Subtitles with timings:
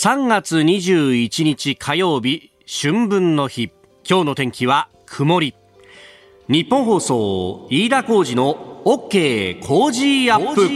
[0.00, 3.72] 3月21日火曜日春分の日。
[4.08, 5.56] 今日の天気は曇り。
[6.46, 10.68] 日本放送飯田浩二の OK 工事アップ。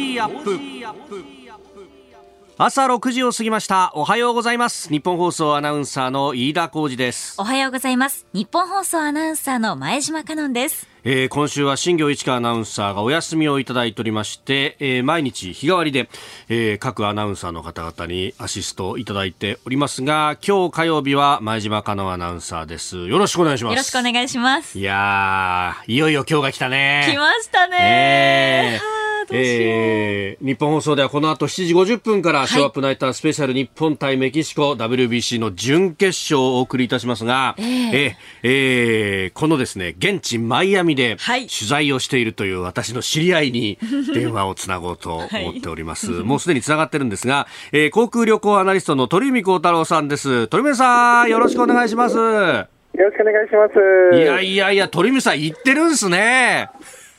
[2.59, 3.93] 朝6時を過ぎました。
[3.95, 4.89] おはようございます。
[4.89, 7.37] 日本放送アナウンサーの飯田浩二です。
[7.39, 8.27] おはようございます。
[8.33, 16.09] 日本放送アナウンサーの前島香音ですえー、今週は新業一華アナウンサーがお休みをいただいておりまして、えー、毎日日替わりで、
[16.49, 23.09] えー、各アナウンサーの方々にアシストいただいておりますが今日火曜日は前島香音アナウンサーです。
[23.09, 23.73] よろしくお願いします。
[23.73, 24.79] よろしくお願いします。
[24.79, 27.09] いやいよいよ今日が来たね。
[27.11, 29.02] 来ましたね、えー
[29.33, 43.79] えー、日本放送ではこの後7時50分からショーアップナイタースペシャル日本対メキシコ WBC の準決勝をお送りいたしますが、えー、ええー、このですね現地マイアミで取材をしているという私の知り合いに
[44.15, 45.29] 電話をつなごうと思っ
[45.61, 50.49] ております、はい、もうすでにつながってるんですが、えー、航空旅行アナリストの鳥海幸太郎さんです。
[50.49, 52.17] 鳥海さんよろしくお願いします。
[52.17, 54.17] よろしくお願いします。
[54.17, 56.69] いやいやいや鳥海さん行ってるんですね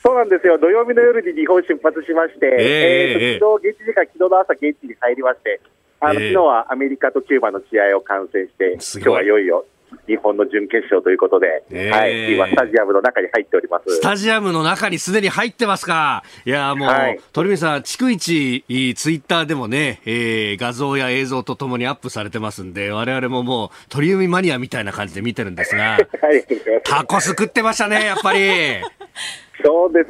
[0.04, 5.62] そうなんですよ、土曜日の夜に日本出発しまして、えー、えー、昨日現地時間、昨日の朝、現地に入りまして、
[6.02, 9.66] あの、えー、昨日はアメリカとキューバの試合を観戦して、今日はいよいよ
[10.08, 13.96] 日本の準決勝ということで、えー、はい、今、スタジアムの中に入っております。
[13.96, 18.66] スタジアムの中にすでに入ってますか、いやもう、はい、鳥海さん、逐一、
[18.96, 26.46] ツイッターでもね、えー、画像や映像とともにアップされてますんで、われわれももう、鳥海マニアみたいな感じで見てるんですが、 はい、
[26.84, 28.40] タコス食ってましたね、やっぱり。
[29.64, 30.10] そうです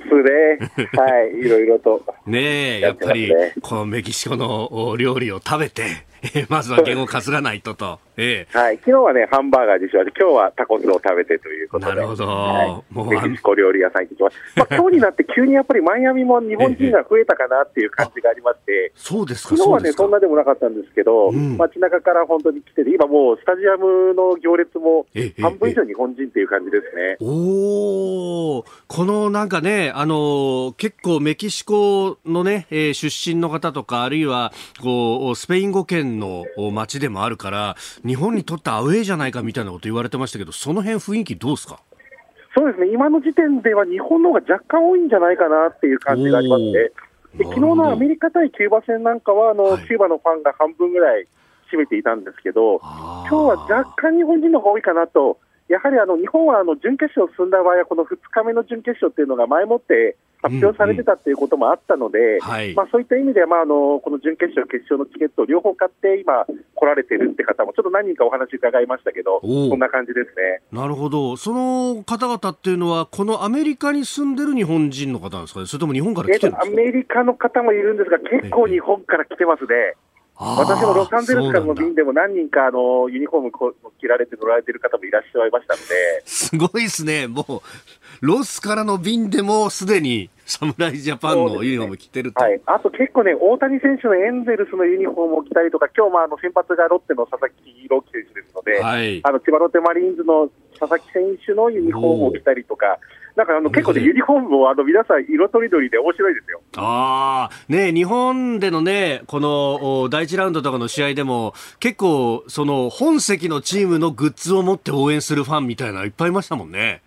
[0.80, 0.88] ね。
[0.98, 2.04] はい、いろいろと。
[2.26, 5.84] ねえ、やっぱり、このメキシコの料理を食べて、
[6.50, 8.00] まずは言を担がないとと。
[8.18, 13.10] ええ、はい、昨日はね、ハンバーガーでしょ、今日はタコスを食べてということで、なるほど、はい、もう。
[13.10, 25.06] メキシコ料理屋さん行ってきました、 まあ、今日になって急にやっぱりマイアミも日本人が増えたかなっていう感じがありまして、そうですか昨日はね、そんなでもなかったんですけど、うん、街中から本当に来てて、今もうスタジアムの行列も
[25.42, 27.18] 半分以上日本人っていう感じですね。
[27.22, 37.76] おこのなんかね、あの結構メキシコのね、えー、出身の方とか、あるいはこうスペイン語圏の街でもあるから、
[38.06, 41.80] 日本にとってアウェーじゃないかみたいなこと言われてましたけど、その辺雰囲気どうですか？
[42.56, 46.72] そうですね、今の時点では日本の方が若干多いんじゃないかなっていう感じがありますね。
[47.36, 51.28] で昨日のアメリカ対キューバ戦なんかはあの、はい、キューバのファンが半分ぐらい
[51.72, 55.40] 占めていたんですけど、今日は若干日本人の方が多いかなと。
[55.70, 62.40] やはりあの日本はあの準決勝進んだ場合は、この2日目の準決勝っていうのが前もって発表されてたっていうこともあったので、うんうん。
[62.42, 66.46] はい、まあ、そういった意味では、まあ、あのこの準決勝、決勝のチケットを両方買って、今、
[66.76, 70.62] 来られてるって方も、ちょっと何人かお話伺いましたけど、そんな感じですね。
[70.72, 79.96] なるほど、その方々っていうのは、このアメリカに住んでる日本人の方なんですかね、それとも日本から来てるんですか、アメリカの方もいるんですが、結構日本から来てますね。
[80.36, 83.52] 私もロサンゼルスからの便でも何人かあのユニフォーム
[84.00, 86.24] 着られて乗られてる方もいらっしゃいましたので。
[86.26, 87.28] すごいですね。
[87.28, 87.46] も
[88.22, 102.98] う、ロスからの便でもすでに侍ジャパンのユニフォーム着てると、ね、はい、あと結構ね、大谷選手のエンゼルスのユニフォームを着たりとか、今日もあの先発がロッテの佐々木朗希選手ですので、はい、あの千葉ロッテマリーンズの佐々木選手のユニフォームを着たりとか、
[103.36, 106.62] なんかあの結構ね、ユニフォームもあの皆さん、色とりどりで面白いですよ。
[106.78, 117.02] あね、日本でのね、この第1ラウンドとかの試合でも、結構、その本籍のチームのグッズを持って応援するファンみたいな、いっぱいいましたもんね。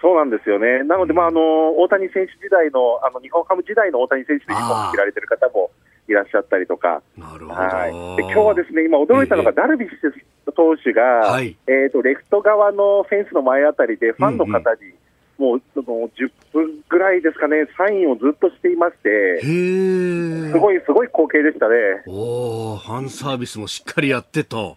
[0.00, 0.82] そうなんですよね。
[0.82, 1.40] なので、まあ、あの、
[1.78, 5.70] 大谷選手時代の、あの、日本ハム時代の大谷選手のユニフォーム着られてる方も
[6.08, 7.02] いらっしゃったりとか。
[7.16, 7.60] なるほど。
[7.60, 8.16] はい。
[8.16, 14.94] で、今日はですね、今驚いたのが、ダルビッシュ投手が、はい、えっ、と、レフト側のフェンスの前あたりで、ファンの方に、うんうん
[15.40, 21.74] もうその10分ぐらいですかね、サインをずっとしていまして、すごい、すごい光景でしたね。
[22.06, 24.76] おファンサービスもしっかりやってと。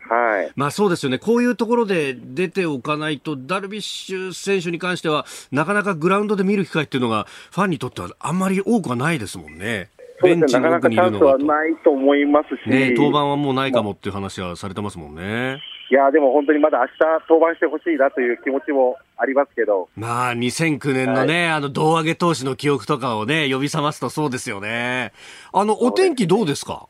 [0.00, 0.50] はい。
[0.56, 1.18] まあそうですよね。
[1.20, 9.90] こういうところで出ておかないと、ダルビッシュ選手に関しては、なかなかグラウンドで見る機会っていうのが、ファンにとってはあんまり多くはないですもんね。
[10.20, 11.26] ベンチの奥にいるのが。
[11.26, 12.68] なかなかチャンスはないと思いますし。
[12.68, 15.60] ね、登板はもうないかもっていう話はされてますもんね。
[15.92, 16.90] いやでも本当にまだ明日
[17.28, 19.90] 登板してほしいなという気持ちもありますけど。
[19.94, 25.12] まあ、2009年のね、はい、あの、胴上げ投手の記憶とかをね、呼び覚ますとそうですよね。
[25.52, 26.88] あの、お天気どうですか？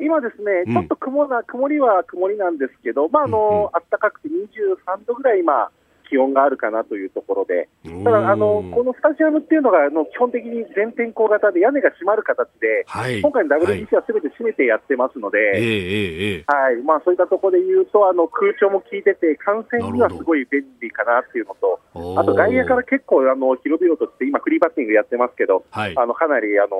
[0.00, 5.70] 今ですね、ちょっと曇な、曇りは曇りなんですけど、まあ、あの、暖かくて23度ぐらい今、
[6.08, 7.68] 気温があるかなというところで、
[8.04, 16.82] ただあの、このスタジアムっていうのがあの基本的に全天候型で屋根が閉まる形で、はい、今回の WBC はすべて閉めてやってますので、はい。
[16.82, 21.80] まあ、そういったところで言うとあの空調も効いてて、観戦にはすごい便利かなっていうのと、
[22.20, 26.78] あと外野から結構あの広々として、今、フリーバッティングやってますけど、はい、あのかなりあの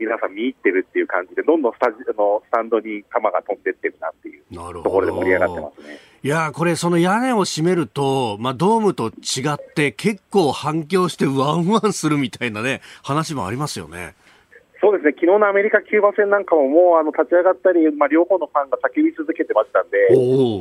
[0.00, 6.09] 皆さん見入ってるっていう感じで、どんどんスタジのスタンドに球が飛んでってるなっていうところで盛り上がってますね。
[6.22, 14.14] いやこれ、その屋根を閉めると、まあ、ドームと違って、結構反響して、ワンワンするみたいなね、話もありますよね。
[14.82, 19.96] そうですね、昨日のアメリカ、キューバ戦なんかも、もうあの立ち上がったり、まあ、両方のファンが叫び続けてましたんで、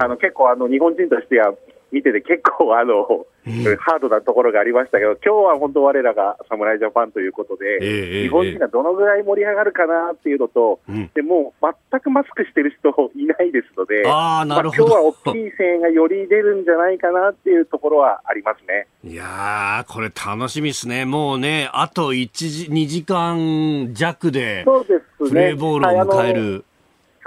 [0.01, 1.53] あの結構あの、日本人としては
[1.91, 11.53] 見てて結構あの、うん、ハードなところがありましたけど、今日は本当我らが侍ジャパンということで、えー、日本人がどのぐらい盛り上がるかなっていうのと、うん、でも
[11.91, 18.87] 全くマスクしてる人いないですので、あなるほどまあ、今日は大きい声援がより出るんじゃないかなっていうところはありますね。
[19.03, 21.05] いやー、これ楽しみですね。
[21.05, 25.29] もうね、あと1時、2時間弱で、そうですね。
[25.29, 26.51] プレーボールを迎える。
[26.51, 26.63] はい、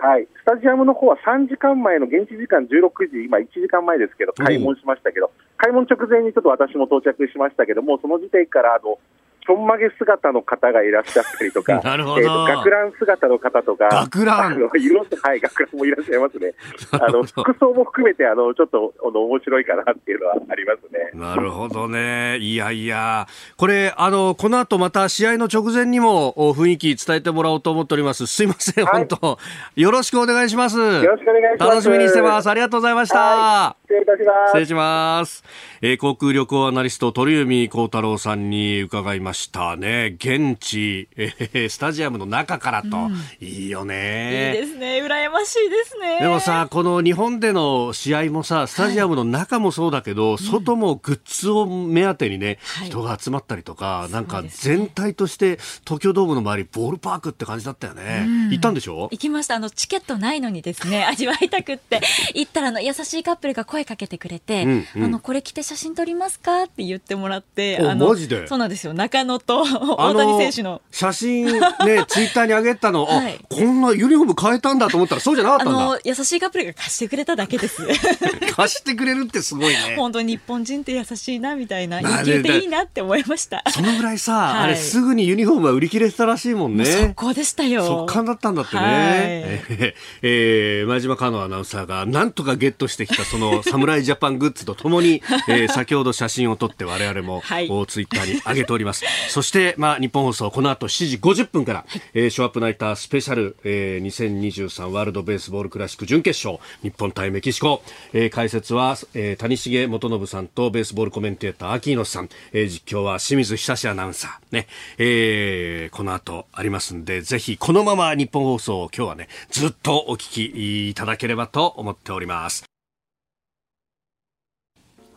[0.02, 8.98] スタジアムの方は3時間前の現地時間16時、今1時間前ですけど、開門しましたけど、開門直前にちょっと私も到着しましたけども、その時点からあの
[9.44, 16.54] ちょんまげ姿の方がいらっしゃったりとか、 なるほどえー、学ラン姿の方とか、学ランあの色はい、学ランもいらっしゃいますね。
[16.92, 21.10] あの服装も含めてあのちょっとあの面白いかなっていうのはありますね。
[21.14, 22.38] なるほどね。
[22.38, 28.26] いやいや、これあのこの後また試合の直前にも雰囲気伝えてもらおうと思っております。
[28.26, 29.38] すいません、はい、本当
[29.74, 30.78] よろしくお願いします。
[30.78, 31.70] よろしくお願いします。
[31.70, 32.48] 楽しみにしてます。
[32.48, 33.18] ありがとうございました。
[33.18, 34.50] はい、失礼いたします。
[34.50, 35.44] 失礼します。
[35.80, 39.31] えー、航空旅行アナリスト鳥海幸太郎さんに伺いました
[39.78, 40.14] ね。
[40.16, 44.54] 現地、えー、スタジアムの中からと、うん、いいよね。
[44.54, 45.02] いいですね。
[45.02, 46.20] 羨ましいですね。
[46.20, 58.24] でもさ、この日本での試合もさ、スタジアムの中もそうだけど、はい、外もグッズを目当てにね、うん、人が集まったりとか、はい、なんか全体として東京ドームの周り、ボールパークって感じだったよね。
[58.26, 59.08] うん、行ったんでしょ？
[59.10, 59.56] 行きました。
[59.56, 62.00] あの、チケットないのにですね、 味わいたくって、
[62.34, 66.64] 行ったらあの、優しいカップルが声かけてくれて、うんうん、あの、これ着て写真撮りますか？
[66.64, 68.14] って言ってもらって、あの、
[68.46, 68.94] そうなんですよ。
[69.22, 70.80] 中野と大谷選手の。
[70.90, 71.60] 写真ね
[72.08, 75.98] ツイッターに上げたの、はい、あこんなユニフォーム変えたんだと思ったらそうじゃなかったんだ。
[76.04, 77.86] 優しいカップルが貸してくれただけです。
[78.54, 79.94] 貸してくれるってすごいね。
[79.96, 82.00] 本当に日本人って優しいなみたいな。
[82.00, 83.62] 生きていいなって思いました。
[83.68, 86.84] そのぐらいさ、はい、あれすぐにユニフォームは売り切れてたらしいもんね。
[86.84, 87.84] 速攻でしたよ。
[87.84, 107.82] 速乾だったんだってね、はい、ええー、前島香野アナウンサーがなんとかゲットしてきたその侍ジャパングッズとともに、えー、先ほど写真を撮って我々も、はい、ツイッターに上げておりますそしてまあ日本放送この後7時50分から、はい、えー、ショーアップナイタースペシャル、えー、2023ワールドベースボールクラシック準決勝日本対メキシコ、
[108.12, 114.42] えー、解説は、えー、谷重元信さんとベースボールコメンテーター秋野さん、えー、実況は清水久志アナウンサー。
[114.52, 114.66] ね、
[114.98, 122.71] えー、この後ありますんでぜひこのまま日本放送を今日はねずっとお聞きいただければと思っております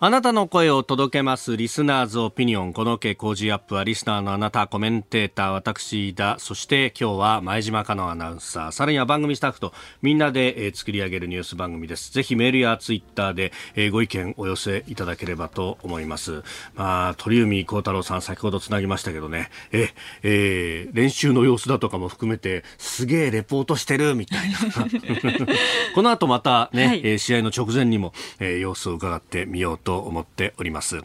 [0.05, 2.73] あなたの声を届けますリスナーズオピニオン。
[2.73, 9.73] この傾向ジアップはリスナーのあなた、コメンテーター、私だ、そして今日は前島香のアナウンサー、さらには番組スタッフと
[10.03, 12.13] みんなで、えー、作り上げるニュース番組です。
[12.13, 16.43] ぜひメールやツイッターで、えー、ご意見お寄せいただければと思います。
[16.75, 19.89] まあ、鳥海幸太郎さん先ほどつなぎましたけどね、え、
[20.21, 24.57] えー、練習の様子だとかも含めて、すげえレポートしてるみたいな。
[25.95, 30.99] この後またね、はい、えー、試合の直前にも、えー、様子を伺ってみようとと思っております、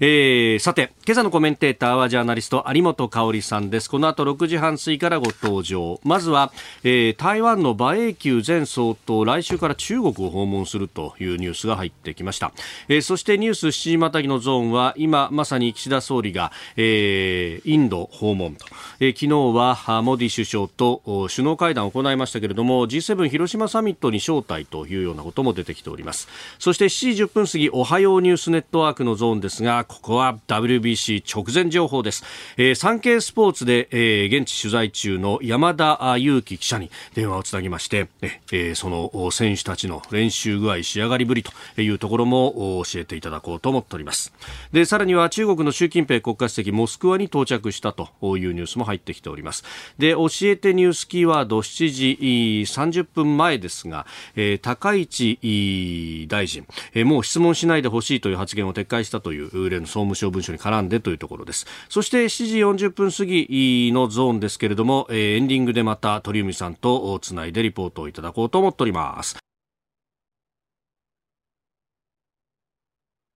[0.00, 3.88] えー、さて今朝のコメンテーターはジャーナリスト有本香里さんです。
[3.88, 6.00] この後6時半過ぎからご登場。
[6.02, 6.52] まずは、
[6.82, 12.52] えー、台湾の馬英九前総統来週から中国を訪問するというニュースが入ってきました、
[12.88, 18.66] えー、そしてニュース7時またぎのゾーンは今まさに岸田総理が、えー、インド訪問と、
[19.00, 26.28] えー、昨日はモディ首相と首脳会談を行いましたけれども G7 広島サミットに招待というようなことも出てきております。
[26.58, 32.24] そして7時10分過ぎおはようニュースネットワークのゾーンですがここは WBC 直前情報です、
[32.56, 41.52] えー、産経スポーツで、えー、現地取材中の山田裕樹記者に電話をつなぎまして、えー、その選手たちの練習具合仕上がりぶりと
[41.82, 44.32] いうところも教えていただこうと思っております。
[44.72, 49.64] でさらには中国の習近平国家主席モスクワに到着したというニュースも入ってきております。
[49.98, 52.18] で教えてニュースキーワード7時
[52.64, 61.66] 30分前ですが、えー、高市大臣、えー、もう質問しないでほしいという発言を撤回したという例の総務省文書に絡んでというところです。
[61.88, 69.43] そして7時40分過ぎのゾーンですけれども、え、エンディングでまた鳥海さんとつないでリポートをいただこうと思っております。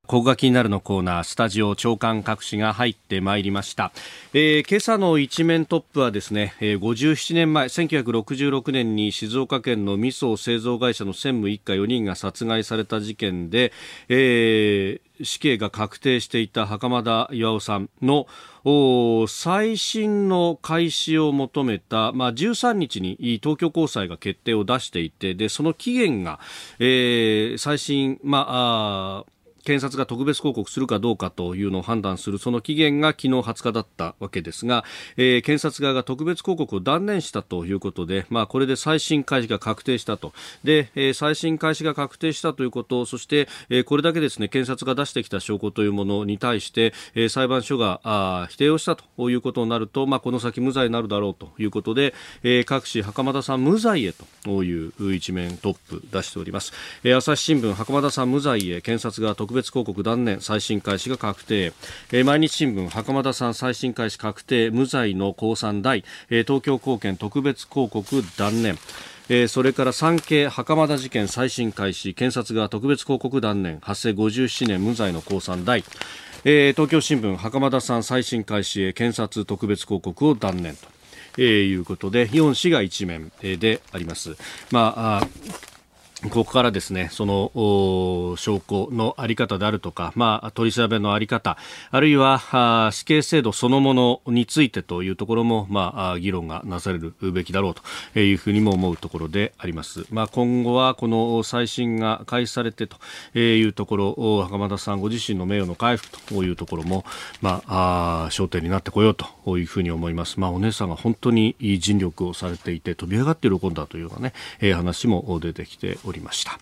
[0.08, 3.92] ここが気になるのコーナー、スタジオ長官各紙が入ってまいりました。
[4.32, 13.70] えー、今朝の一面トップはですね、えー、57年前、1966年に静岡県の味噌製造会社の専務一家4人が殺害された事件で、
[14.08, 18.26] えー、死刑が確定していた袴田巌さんの
[19.28, 26.38] 再審の開始を求めた、まあ、13日に東京高裁が決定を出していてでその期限が、
[26.78, 29.37] えー、再審、まあ
[29.68, 34.82] 検察が特別抗告するかどうかというのを判断するその期限が昨日20日だったわけですが、
[35.18, 40.32] えー、検察側が特別抗告を断念したということで、まあ、これで再審開始が確定したと。
[40.64, 56.72] で、えー、再審開始が確定したということそして、えー、これだけですね検察が出してきた証拠というものに対して、えー、裁判所があ否定をしたということになると、まあ、この先無罪になるだろうということで、えー、各紙袴田さん無罪へという一面トップ出しております、
[57.04, 61.72] えー、朝日新聞袴田さん無罪へ検察が特別別広告断念再審開始が確定、
[62.12, 64.70] えー、毎日新聞袴田さん再審開始確定。
[64.70, 68.78] 無罪の高三大、えー、東京高検特別広告断念。
[69.30, 72.14] えー、それから産経袴田事件再審開始。
[72.14, 73.78] 検察が特別広告断念。
[73.80, 75.84] 発生57年無罪の高三大、
[76.44, 80.86] えー、東京新聞袴田さん再審開始へ検察特別広告を断念と、
[81.36, 84.36] えー、いうことで4氏が一面であります。
[84.70, 85.26] まあ
[86.24, 91.56] ここからですね、その証拠のあり方であるとか、まあ、取り調べのあり方、
[91.92, 97.74] あるいは死刑制度そのものについてというところも、まあ、議論がなされるべきだろう
[98.12, 100.06] というふうにも思うところであります。
[100.10, 102.96] まあ、今後はこの再審が開始されてと
[103.38, 107.04] いうところ、袴田さんご自身の名誉の回復というところも、
[107.42, 110.40] まあ、あ焦点になってこようというふうに思います。
[110.40, 116.58] まあ、お姉さんが本当に尽力をされていて、飛び上がって喜んだというようなね、え、話も出てきておりました。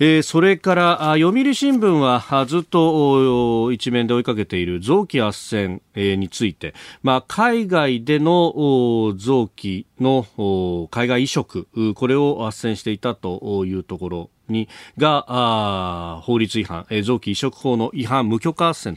[0.00, 10.24] えー、それから読売新聞はずっと一面で追いかけている臓器斡旋、えー、について、まあ、海外での臓器の
[10.92, 11.66] 海外移植
[11.96, 18.96] これを斡旋していたというところにが法律違反、臓器移植法の違反無許可斡旋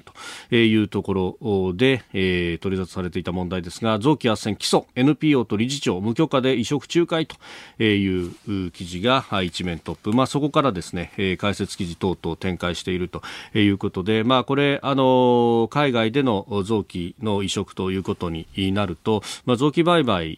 [0.50, 7.36] というところで、えー、取り沙汰されていた問題ですが臓器斡旋起訴 NPO と理事長無許可で移植仲介と
[7.84, 13.22] いう記事が一面トップ、まあ、そこからですね、解説記事等々展開していると
[13.54, 20.38] いうことで、まあ、これあの海外での臓器の移植ということになると、まあ、臓器売買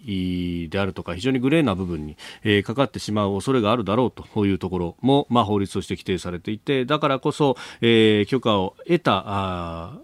[0.70, 2.15] であるとか非常にグレーな部分に、
[2.63, 10.01] かかってしまう恐れがあるだろうというところも、まあ、法律として規定されていてだからこそ、えー、許可を得た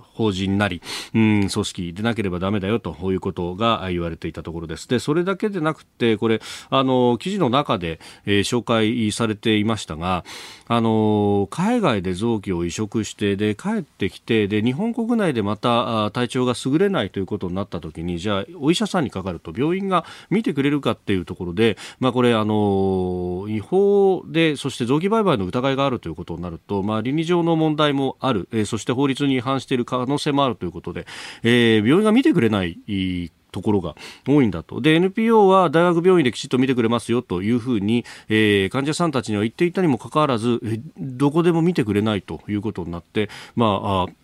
[0.00, 0.82] 法人なり、
[1.14, 4.88] うん、組織でなければだめだよということが言われていたところです。
[4.88, 10.24] で、それだけでなくて、これ、あの、記事の中で、えー、紹介されていましたが、
[10.66, 31.06] あの、海外で臓器を移植して、で、帰ってきて、で、日本国内でまた体調が優れないということになったときに、じゃあ、お医者さんにかかると病院が見てくれるかっていうところで、まあ、これ、あの、違法で、そして臓器売買の疑いがあるということになると、まあ、倫理上の問題もある、えー、そして法律に違反している可能性もあるということで、
[31.42, 33.94] えー、病院が見てくれないところが
[34.26, 34.80] 多いんだと。
[34.80, 40.60] で、NPO は大学病院できちっと見てくれますよというふうに、えー、患者さんたちには言っていたにもかかわらず、
[40.98, 44.23] どこでも見てくれないということになって、まあ、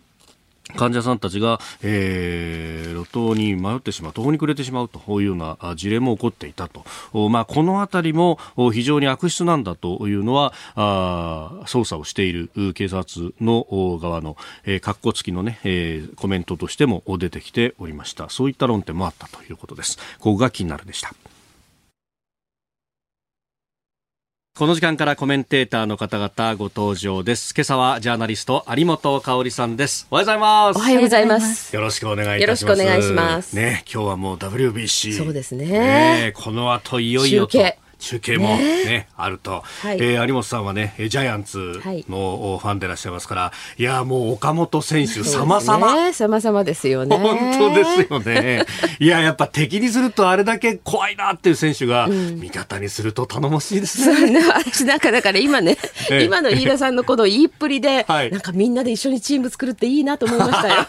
[0.75, 7.29] 患者さんたちが、えー、路頭に迷ってしまう、途方に暮れてしまうというような事例も起こっていたと。
[7.29, 8.39] まあ、このあたりも
[8.71, 13.65] 非常に悪質なんだというのは、あ捜査をしている警察の
[14.01, 18.29] 側の、えー、格好付きのね、えー、コメントとしても出てきておりました。
[18.29, 19.97] そういった論点もあったということです。
[20.19, 21.13] ここが気になるでした。
[24.61, 27.55] この時間からコメンテーターの方々ご登場です。
[27.57, 30.05] 今朝はジャーナリスト有本香里さんです。
[30.11, 30.77] おはようございます。
[30.77, 31.75] おはようございます。
[31.75, 32.77] よろしくお願いいたします。
[32.77, 33.55] よろしくお願いします。
[33.55, 35.17] ね、今日はもう WBC。
[35.17, 35.65] そうですね。
[35.65, 37.57] ねこの後いよいよと。
[38.01, 46.11] 中継もね、ねあると、はい、えー、有本さんはねジャイアンツのファンでいらっしゃいますから、はい、いやもう岡本選手様々。
[46.11, 47.15] 様々ですよね。
[47.15, 48.65] 本当ですよね。
[48.99, 54.41] いややっぱ敵にするとあれだけ怖いなっていう選手が、うん、味方にすると頼もしいですね。
[54.47, 55.77] 私なんかだから今ね、
[56.23, 60.87] 今の飯田さんのこの言いっぷりで、はい、なんかみんなで一緒にチーム作るっていいなと思いましたよ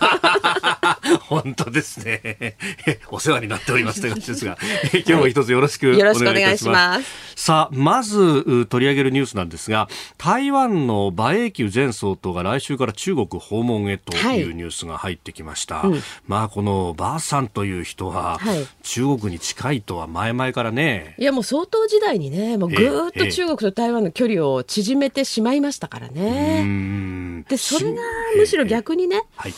[1.29, 2.57] 本当ですね。
[3.11, 4.57] お世話になっておりますという感じですが、
[4.95, 6.25] 今日も一つよろしくお願いいたします。
[6.25, 15.77] よろしくお願いしますさあ、まず取り上げるニュースなんですが、台湾の馬英九前総統が来週から中国訪問へというニュースが入ってきました。
[15.77, 21.17] はいうん、まあ、この馬さんという人は、はい、中国に近いとは前々からね。
[21.19, 27.45] いや、もう総統時代にね、もうぐーっと中国と台湾の距離を縮めてしまいましたからね。
[27.49, 28.03] で、それが
[28.37, 29.55] むしろ逆にね、はい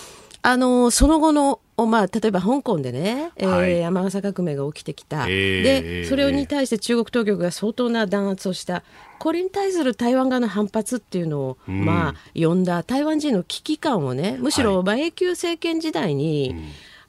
[0.46, 8.84] あのその後のまあ、例えば香港でね、えー、はい、山笠革命が起きてきた、えー、でそれに対して中国当局が相当な弾圧をした。
[9.18, 16.62] これに対する台湾側の反発っていうのを、うん、まあ、呼んだ台湾人の危機感をねむしろ馬英九政権時代に、はい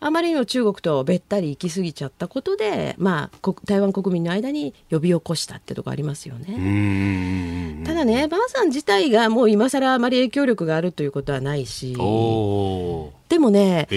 [0.06, 7.84] あまりにも中国とべったり行き過ぎちゃったことで、まあ、台湾国民の間に呼び起こしたってとこありますよね。
[7.84, 13.88] ただね、バーさん自体がもう今更あまり影響力があるということはないし、でもね、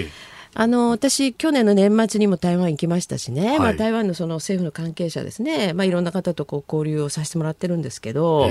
[0.55, 8.49] あの私、去年の年末にも台湾行きましたしね、はい、まあ、台湾のその政府の関係者ですね、まあ、いろんな方とこう交流をさせてもらってるんですけど、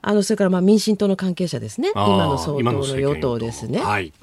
[0.00, 3.80] あのそれからまあ民進党の関係者ですね、今の総統の与党ですね。
[3.80, 4.14] はい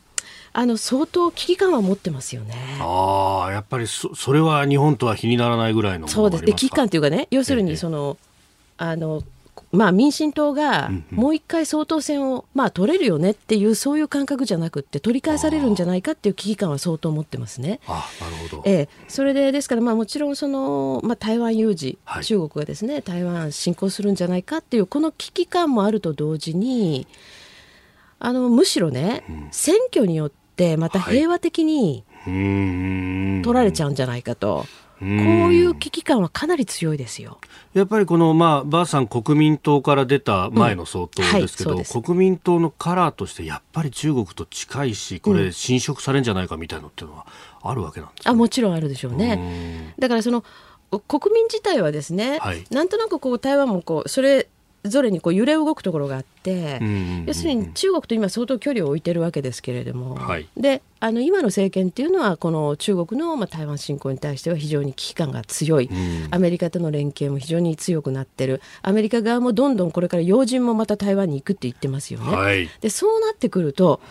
[0.57, 2.55] あの相当危機感は持ってますよね。
[2.79, 6.45] ああ、やっぱりそそれは日本とは比にならないぐらいのそうです。
[6.45, 8.15] で危機感というかね、要するにその、
[8.79, 9.21] ええ、あの
[9.73, 17.81] まあ、民進党がもう一回総統選を、まあ、取れるよねっていうそういう感覚じゃなくて取り返されるんじゃないかっていう危機感は相当持ってますね。
[17.87, 27.07] あなるほど、ええ、それでですから、まあ、もちろんその、まあ、台湾有事、はい、中国がですね台湾侵攻するんじゃないかっていうこの危機感もあると同時に
[28.19, 34.65] あのむしろね、うん、選挙によってってまた平和的に取られちゃうんじゃないかと。
[34.97, 35.07] こう
[35.53, 37.39] いう危機感はかなり強いですよ。
[37.73, 47.27] やっぱりこの、まあ、バーさん、国民党から出た前の総統ですけど、うんはい、国民党のカラーとして、やっぱり中国と近いし、これ、侵食されるんじゃないかみたいなのっていうのは
[47.61, 49.93] あるわけなんですか、ね、あもちろんあるでしょうね。
[49.99, 50.45] だからその
[51.09, 54.47] 国民自体はですね、はい、なんとなくこう台湾もこうそれ
[54.87, 56.79] ぞれにこう揺れ動くところがあって、
[57.25, 65.89] 要するに中国と今相当距離を置いてるわけですけれども、はい、であの今の政権っていうのはこの中国のまあ台湾侵攻に対しては非常に危機感が強い、
[66.31, 68.61] アメリカとの連携も非常に強くなってる。
[68.81, 72.35] アメリカ側もどんどんこれから要人もまた台湾に行くって言ってますよね。
[72.35, 74.01] はい、でそうなってくると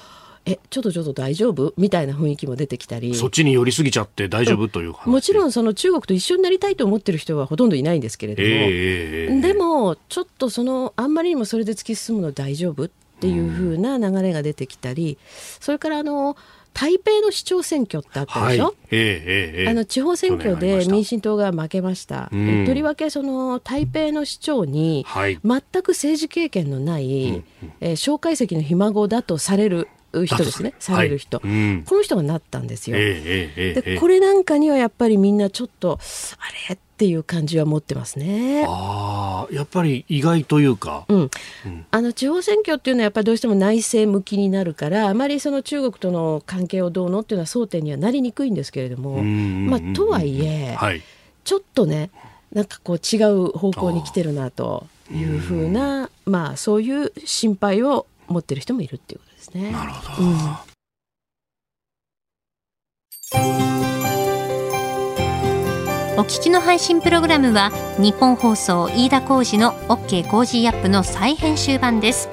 [0.46, 1.72] えちょっとちょっと大丈夫？
[1.76, 3.14] みたいな雰囲気も出てきたり。
[3.14, 15.16] そっちに寄りすぎちゃって大丈夫というもちろんその中国と一緒になりたいと思ってる人はほとんどいないんですけれども、えー、でもちょっとそのあんまりにもそれで突き進むの大丈夫っていうふうな流れが出てきたり、
[15.60, 16.36] それからあの
[16.74, 18.74] 台北の市長選挙ってあったでしょ、はい。
[18.90, 25.06] えーえー、あの地方選挙で民進党が負けました、うん、とりわけその台北の市長に
[25.44, 27.44] 全く政治経験のない、はい、
[27.80, 29.88] えー、蒋介石のひ孫だとされる
[30.24, 30.74] 人ですね。
[30.78, 31.50] される人、はい。
[31.50, 35.98] うん、この人がなったんですよ、えー、でこれなんかにはやっぱりみんなちょっと
[36.38, 36.78] あれ？
[36.94, 38.64] っていう感じは持ってますね。
[38.68, 41.30] あやっぱり意外というか、うん、
[41.66, 51.02] うん、あの地方選挙っていうのはやっぱりどうしても内政向きになるからあまりその中国との関係をどうのっていうのは争点にはなりにくいんですけれども、まあ、とはいえ、はい、
[51.42, 52.10] ちょっとね
[52.52, 59.70] なんかこう違う方向に来てるなというふうなまあそういう心配を持ってる人もいるっていうことですね。
[59.72, 60.34] なるほど、うん。
[66.16, 72.28] お聞きの配信プログラムはニッポン放送飯田浩司の OK コージーアップの再編集版です。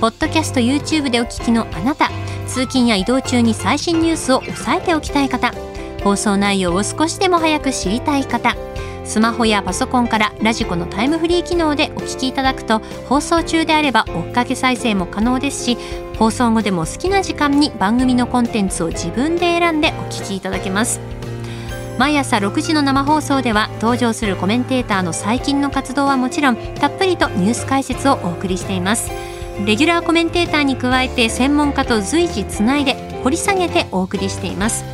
[0.00, 2.08] ポッドキャスト YouTube でお聞きのあなた
[2.48, 5.52] 通勤や移動中に最新ニュースを押さえておきたい方
[6.02, 8.56] 放送内容を少しでも早く知りたい方
[9.04, 15.78] スマホやパソコンからラジコのタイムフリー機能でお聞きいただくと放送中であれば追っかけ再生も可能ですし
[16.22, 21.00] 放送後でも好きな時間に番組のコンテンツを自分で選んでお聞きいただけます。
[21.98, 29.10] 毎朝6時の生放送では登場するコメンテーターの最近の活動はもちろんたっぷりとニュース解説をお送りしています。
[29.66, 34.84] レギュラーコメンテーターに加えて専門家と随時つないで掘り下げてお送りしています。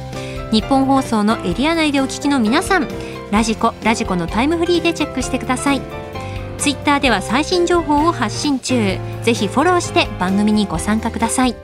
[0.51, 2.88] 日本放送のエリア内でお聞きの皆さん
[3.31, 6.08] ラジコラジコのタイムフリーでチェックしてください。
[6.59, 8.99] ツイッターでは最新情報を発信中。
[9.23, 11.55] ぜひフォローして番組にご参加ください。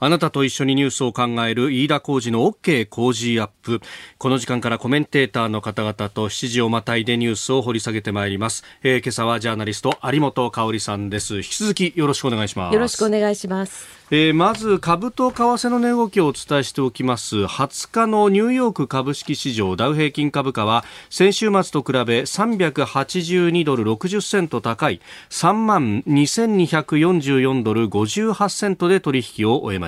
[0.00, 3.80] あなたと一緒にニュースを考える飯田浩二の OK 工事アップ。
[4.16, 8.62] この時間からコメンテーターの方々と7時をまたいでニュースを掘り下げてまいります。
[8.84, 11.38] えー、今朝はジャーナリスト有本香里さんです。
[11.38, 12.74] 引き続きよろしくお願いします。
[12.74, 13.98] よろしくお願いします。
[14.10, 29.87] えー、まず株と為替の値動きをお伝えしておきます20日のニューヨーク株式市場ダウ平均株価は先週末と比べ382ドル60セント高い3万2244ドル58セントで取引を終えま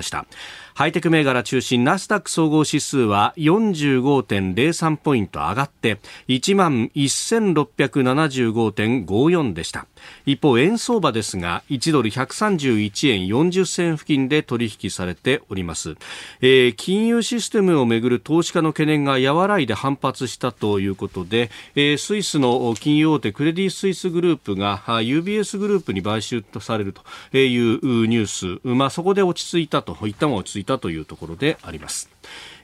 [0.73, 9.87] ハイテク銘柄中心ナスダック総合指数は45.03ポイント上がって1万1675.54でした。
[10.25, 15.95] 一方円相場ですが1ドル131円40銭付近で取引されております、
[16.41, 32.09] えー、金融システムをめぐる投資家の懸念が和らいで反発したということで、えー、スイスの金融大手クレディ・スイスグループが UBS グループに買収とされるというニュース、まあ、そこで落ち着いたと一旦は落ち着いたというところであります、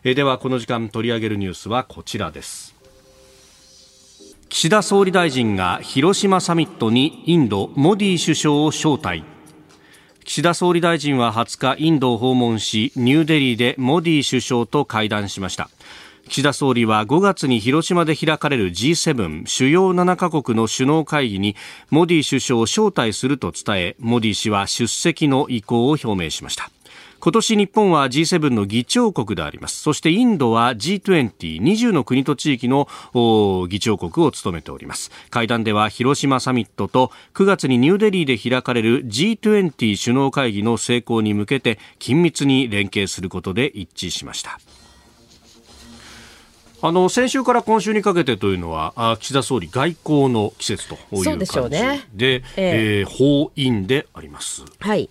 [0.04, 2.77] え、ではこの時間取り上げるニュースはこちらです。
[4.50, 9.24] 岸田総理大臣が広島サミットにインドモディ首相を招待。
[10.24, 15.70] 岸田総理大臣は20日インドを訪問しニューデリーでモディ首相と会談しました。
[16.30, 21.56] 岸田総理は5月に広島で開かれる G7 主要7カ国の首脳会議に
[21.90, 26.70] モディ首相を招待すると伝えモディ氏は出席の意向を表明しました。
[27.20, 29.82] 今年日本は G7 の議長国であります。
[29.82, 32.88] そしてインドは G2020 の国と地域の
[33.68, 35.12] 議長国を務めております。
[35.32, 44.60] 会談では広島サミットと9月にニューデリーで開かれる G20 首脳会議の成功に向けて緊密に連携することで一致しました。
[46.80, 52.08] あの先週から今週にかけてというのは岸田総理外交の季節という感じでで、しね。
[52.16, 54.64] ええー、訪印であります。
[54.80, 55.10] はい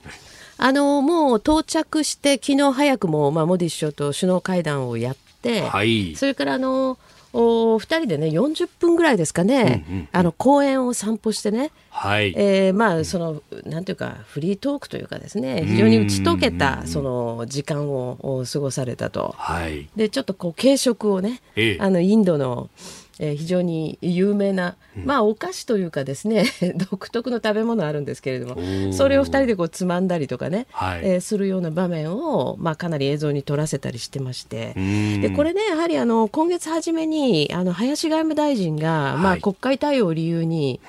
[0.59, 6.99] あのもう到着して昨日早くも、まあ、モディ首相と首脳会談をやって、はい、それからあの
[7.39, 12.33] お2人でね40分ぐらいですかね、うんうんうん、あの公園を散歩してね、はい。
[12.35, 22.71] えー、まあそのなんていうかフリートークというかですね非常に打ち解けたその時間を過ごされたと、はい、でちょっとこう軽食をね、ええ、あのインドの
[23.19, 26.45] えー、非常に有名な、まあ、お菓子というかですね
[26.91, 34.75] 独特の食べ物あるんですけれどもそれを2人でこうつまんだりとかね、はい、えー、するような場面を、まあ、かなり映像に撮らせたりしてまして
[35.21, 40.81] でこれねやはりあの今月初めにあの林外務大臣が、まあ、国会対応を理由に、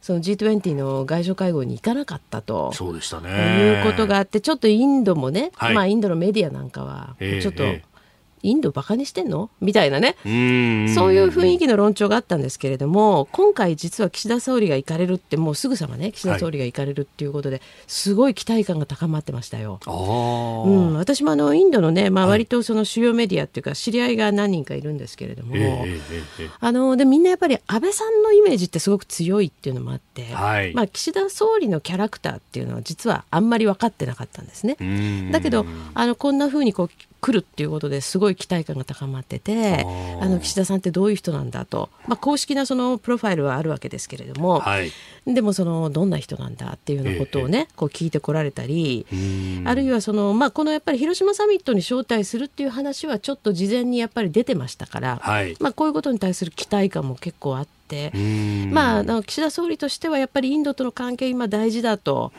[0.00, 3.30] その G20 の外相会合に行かなかったとそうでしたね。
[3.30, 7.84] いうことがあってちょっとインドもね、はい、まあ、インドのメディアなんかはちょっと、えーえ。
[7.88, 7.91] ー
[8.42, 9.50] インドバカにしてんの？
[9.60, 10.16] みたいなね。
[10.24, 19.80] そういう雰囲気の論調があったんですけれども今回実は岸田総理が行かれるってもうすぐさまね岸田総理が行かれるっていうことで、はい、すごい期待感が高まってましたよ。
[19.86, 25.54] うん、私もあのインドのね、まあ、割とその主要メディアっていうか知り合いが何人かいるんですけれども、
[26.60, 34.76] あのでみんなやっぱり安倍さんのイメージってすごく強いっていうのもあって、はい、まあ、岸田総理のキャラクターっていうのは実はあんまり分かってなかったんですね。
[35.32, 36.90] だけどあのこんなふうにこう
[37.22, 39.86] 来るっていうことですごい期待感が高まってて
[40.20, 44.90] あの岸田さんってどういう人なんだと、まあ、公式なそのプロファイルはあるわけですけれども、はい、
[45.24, 49.06] でもそのどんな人なんだっていうようなことをね、ええ、こう聞いてこられたり
[49.64, 57.72] あるいはその、まあ、このやっぱり広島サミットに招待するっていう話はちょっと事前にやっぱり出てましたから、はい、まあ、こういうことに対する期待感も結構あって。
[58.72, 62.32] まあ、岸田総理としてはやっぱりインドとの関係今大事だと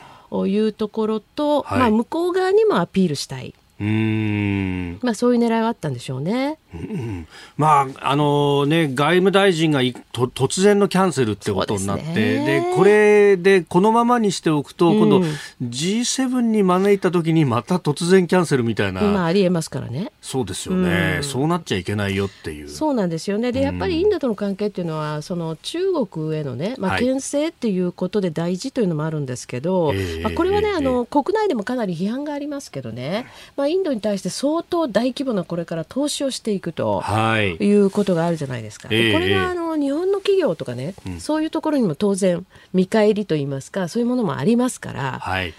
[0.48, 3.54] いうところと、はい、まあ、向こう側にもアピールしたい。
[3.84, 5.00] うん。
[5.02, 6.58] まあ、そういう狙いはあったんでしょうね。
[6.74, 9.82] うん、まああのね、外務大臣が
[10.14, 15.20] と突然のキャンセルってことになって、で、ね、これでこのままにしておくと、うん、今度
[15.62, 19.02] G7 に招いた時にまた突然キャンセルみたいな。
[19.02, 22.70] 今ありえますからねそうですよね、うん、そうなっちゃいけないよっていう。
[22.70, 23.52] そうなんですよね。
[23.52, 33.26] でやっぱりインドとの関係っていうのはその中国へのね、まあ、牽制っていうことで大事というのもあるんですけど、はい、まあ、これはね、あの国内でもかなり批判がありますけどね、
[33.58, 38.88] まあ、インドに対して相当大規模なこれから投資をしていくと、はい、いうことがあるじゃないですか。
[38.88, 45.20] でこれがあの日本の企業とかね、うん、そういうところにも当然見返りといいますかそういうものもありますから。
[45.20, 45.54] はい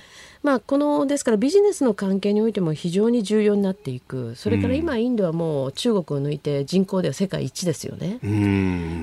[0.44, 4.35] まあ、このですからビジネスの関係においても非常に重要になっていく。
[4.37, 8.18] それから今、インドはもう中国を抜いて人口では世界一ですよね。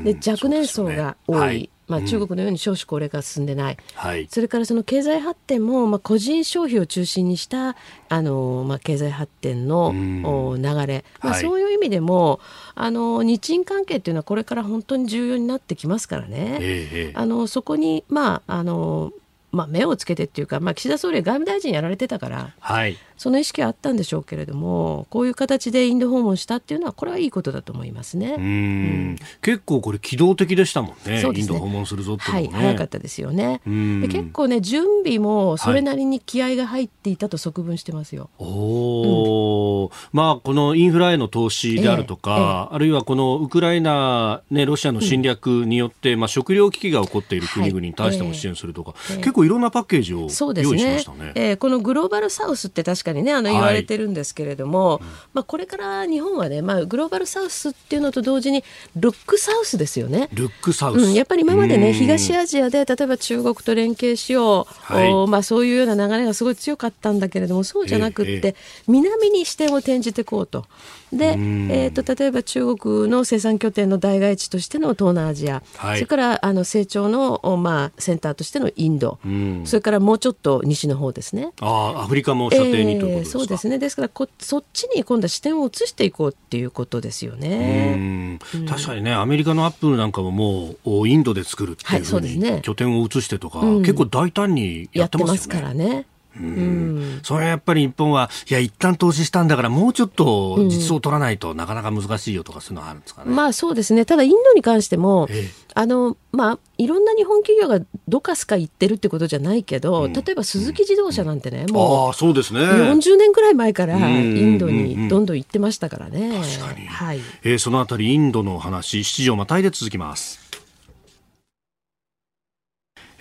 [0.04, 7.76] で若年層が多い、ねはい、まあ、中国のように少子高齢化が進んでない、はい、それからその経済発展も、まあ、個人消費を中心にした
[8.08, 12.40] あの、まあ、経済発展の流れ、まあ、そういう意味でも、
[12.76, 19.12] あの日印関係っていうのはこれから本当に重要になってきますからね、えー、あのそこに、まああの
[19.52, 28.36] まあ、目をつけてっていうか、まあ、岸田総理は外務大臣やられてたから、はい、その意識はあったんでしょうけれどもこういう形でインド訪問したっていうのはこれはいいことだと思いますね。
[28.38, 29.16] うん。
[29.42, 32.48] 結構これ機動的でしたもんね、ね、インド訪問するぞって、ね、はい。
[32.48, 33.62] 早かったですよね。
[33.66, 38.30] で結構ね準備もそれなりに気合が入っていたと側分してますよ。
[38.40, 50.28] はい、おお、うん、まあこのインフラへの投資であるとか、えええ、あるいはこのウクライナねロシアの侵略によって、うん、まあ食料危機が起こっている国々に対しても支援するとか、はい、結構いろんなパッケージを
[50.62, 51.26] 用意しましたね。
[51.26, 55.02] ねえー、このグローバルサウスって確かにねあの言われてるんですけれども、はい、
[55.34, 58.64] まあこれから日本はねまあグローバルサウスっていうのと同時に
[58.96, 60.30] ルックサウスですよね。
[60.34, 68.56] ルックサウス、うん、やっぱり今までね東アジアで例えば中国と連携しよう、はい、まあそういうような流れがすごい強かったんだけれどもそうじゃなくって、えーえー、
[68.88, 70.66] 南に視点を転じていこうと。
[71.14, 79.20] で、えーと、例えば中国の生産拠点の代替地としての東南アジア、はい、それからあの成長の、まあ、センターとしてのインド、
[79.66, 81.52] それからもうちょっと西の方ですね。
[81.60, 83.80] あアフリカも射程にということですか、そうですね。
[83.80, 88.40] ですからこそっちに今度は視点を移していこうっていうことですよね。
[88.68, 95.62] 確かにねアメリカのアップルなんかももうインドで作るっていうふうに、ね、拠点を移してとか、うん、結構大胆にやってますよね。
[95.62, 96.06] からね。
[96.48, 103.32] うん、それはやっぱり日本はいや一旦投資したんだからもうちょっと実装を取らないとなかなか難しいよとかそういうのあるんですかね。
[103.32, 104.06] まあそうですね。
[104.06, 112.60] ただインドに関しても、ええ、あのまあいろんな日本企業がどかすか言ってるってことじゃないけど、うん、例えば鈴木自動車なんてね、うん、もうあそうですね。
[112.62, 116.42] 40年くらい前からインドにどんどん行ってましたからね。
[116.60, 117.20] 確かに、はい。
[117.44, 120.41] えー、そのあたりインドの話7時をまたいで続きます。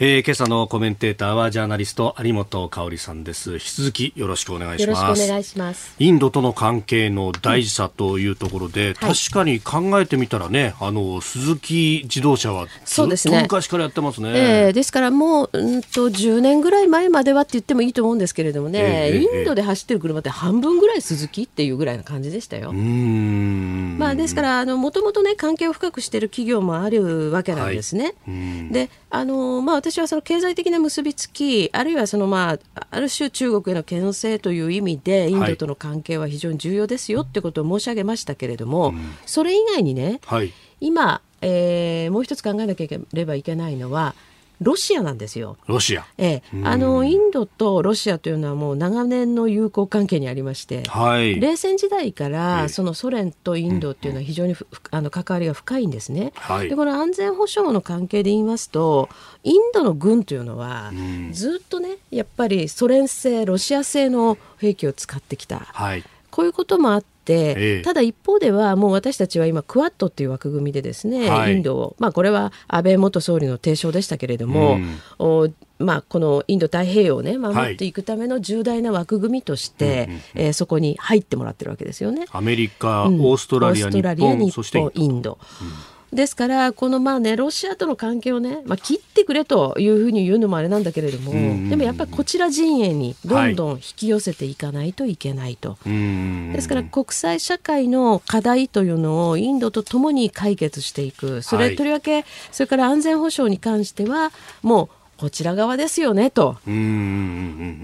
[0.03, 3.53] えー、今朝のコメンテーターはジャーナリスト有本香里さんです。
[3.53, 5.03] 引き続きよろしくお願いします。
[5.03, 5.95] よろしくお願いします。
[5.99, 14.33] インドとの関係の大事さというところで、うん、確かに考えてみたらねあの鈴木自動車はずっと昔からやってますね。
[14.33, 22.73] でえー、ですからもううんと10年ぐらい前まではって言ってもいいと思うんですけれどもね、えー、インドで走ってる車って半分ぐらい鈴木っていうぐらいな感じでしたよ。
[22.73, 28.33] まあですからあのもともとね関係を深くしている企業もあるわけなんですね、は
[28.71, 38.95] い、であのまあ私はその経済的な結びつきあるいはその、まあ、ある種中国への牽制という意味でインドとの関係は非常に重要ですよってことを申し上げましたけれども、
[39.27, 44.15] それ以外にね、はい、今、えー、もう一つ考えなければいけないのは
[44.61, 45.57] ロシアなんですよ。
[45.67, 46.05] ロシア。
[46.19, 54.59] ええ、あのインドとロシアというのはもう長年の友好関係にありまして、はい、冷戦時代からそのソ連とインドっていうのは非常に、うん、
[54.91, 56.33] あの関わりが深いんですね。
[56.37, 59.09] はい、でこの安全保障の関係で言いますと、
[59.45, 60.93] インドの軍というのは、
[61.33, 65.61] ずっとねやっぱりソ連製ロシア製の兵器を使ってきた。
[65.61, 82.27] はいこういうこともあって、ええ、ただ一方ではもう私たちは今クワッドっていう枠組みでですね、はい、インドを、まあ、これは安倍元総理の提唱でしたけれども、うん、おまあ、このインド太平洋を、ね、守っていくための重大な枠組みとして、はい、えー、そこに入ってもらってるわけですよね。
[82.33, 85.39] アメリカ、オーストラリア、日本、そしてインド。
[85.63, 91.33] うんですから、このまあね、ロシアとの関係をね、まあ、切ってくれというふうに言うのもあれなんだけれども、
[91.69, 95.71] でもやっぱりこちら陣営にどんどん引き寄せていかないといけないと。
[95.71, 106.57] はい、ですから国際社会の課題というのをインドとともに解決していく、それとりわけ、それから安全保障に関しては、もうこちら側ですよねと。
[106.67, 106.93] うんうんうんう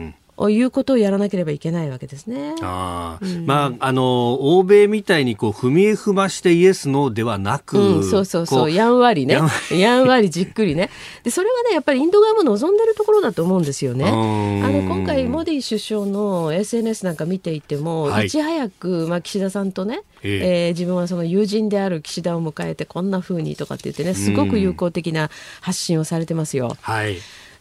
[0.09, 0.15] ん
[0.51, 2.55] いうことをやらなければいけないわけですね。
[2.63, 9.41] あうん、まあ、あの、欧米みたいにこう、踏み絵踏ましてイエス、ノーではなく、うん、そうそうそう、やんわりね。
[9.71, 10.91] やんわりじっくりね。
[11.23, 14.05] で、それはね、やっぱりインド側も望んでるところだと思うんですよね。
[14.05, 26.77] あの、今回、モディ首相の SNS なんか見ていても、はい、いち早く、まあ、岸田さんとね、ええー、自分はその友人である岸田を迎えてこんなふうにとかって言ってねすごく友好的な発信をされてますよ。
[26.81, 27.17] はい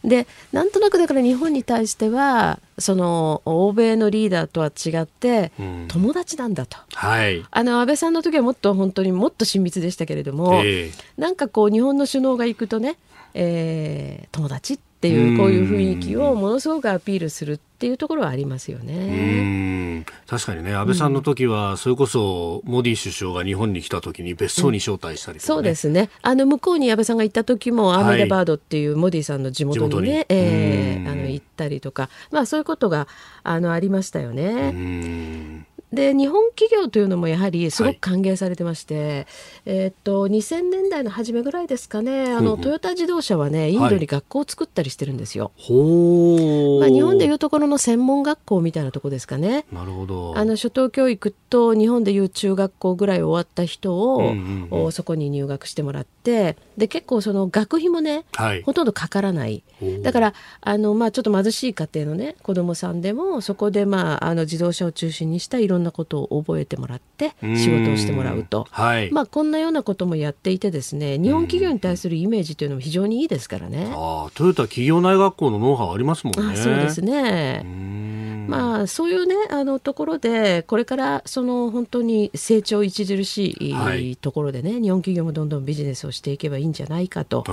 [0.06, 5.50] でなんとなくだから日本に対してはその欧米のリーダーとは違って
[5.88, 12.98] 友達なんだと、はい、あの安倍さんの時はもっと本当にもっと親密でしたけれども、えー、なんかこう日本の首脳が行くとね、
[13.34, 20.04] えー、友達っていうこういう雰囲気をものすごくアピールするっていうところはありますよね。
[20.26, 26.10] 確かにね、安倍さんの時は、それこそ、モディ首相が日本に来た時に別荘に招待したり、ねうん、そうですね。
[26.22, 33.08] あの、向こうに安倍さんが行った時も、アーメダバードっていうモディさんの地元にね、はい、えー、あの、行ったりとか、まあそういうことが、
[33.42, 35.65] あの、ありましたよね。
[35.92, 39.26] で日本企業というのもやはりすごく歓迎されてまして、はい、
[39.66, 42.32] えー、っと2000年代の初めぐらいですかね。
[42.32, 45.52] あのトヨタ自動車はねインドに学校を作ったりしてるんですよ。
[45.56, 49.64] はい、まあ、日本でいうところの専門学校みたいなとこですかね。
[49.72, 50.36] なるほど。
[50.36, 59.62] あの初等教育と日本でいう中学校ぐらい終わった人を、うんうんうん、そこに入学してもらってで結構その学費もね、はい、ほとんどかからない。
[60.02, 73.92] だからあの、まあ、ちょっと貧しい家庭のね子供さんでもそこで、まあ、あの自動車を中心にしたいろんなことを覚えてもらって仕事をしてもらうと、はい、まあ、こんなようなこともやっていてですね日本企業に対するイメージというのも非常にいいですからね。
[73.94, 76.56] あトヨタ企業内学校のノウハウありますもんね。
[76.56, 78.05] そうですね
[78.48, 87.44] まあ、そういうねあのところでこれからその本当に成長著しいところでね、はい、日本企業もどんどんビジネスをしていけばいいんじゃないかと。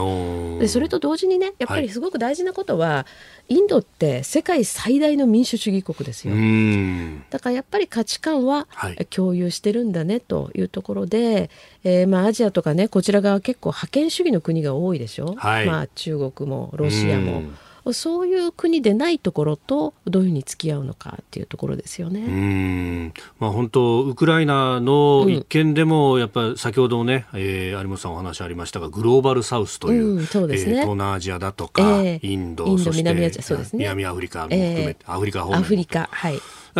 [0.59, 3.05] でそれと同時にねやっぱりすごく大事なことは、は
[3.49, 6.33] い、インドって世界最大の民主主義国ですよ。
[7.29, 8.67] だからやっぱり価値観は
[9.09, 11.49] 共有してるんだねというところで、はい、
[11.83, 17.43] えー、まあ、アジアとかねこちら側結構覇権主義の国が多いでしょ、はい、まあ、中国もロシアも。
[17.91, 22.21] そういう国でないところとどういうふうに付き合うのかっていうところですよね。
[22.21, 36.39] うんまあ、本当、ウクライナの一件でも、やっぱり先ほどね、えー、有本さんお話ありましたが、グローバルサウスという、うんそうですね、えー、東南アジアだとか、えー、インド、インド南アジア、そうですね、南アフリカも含めて、えー、アフリカ方面アフリカ、はい。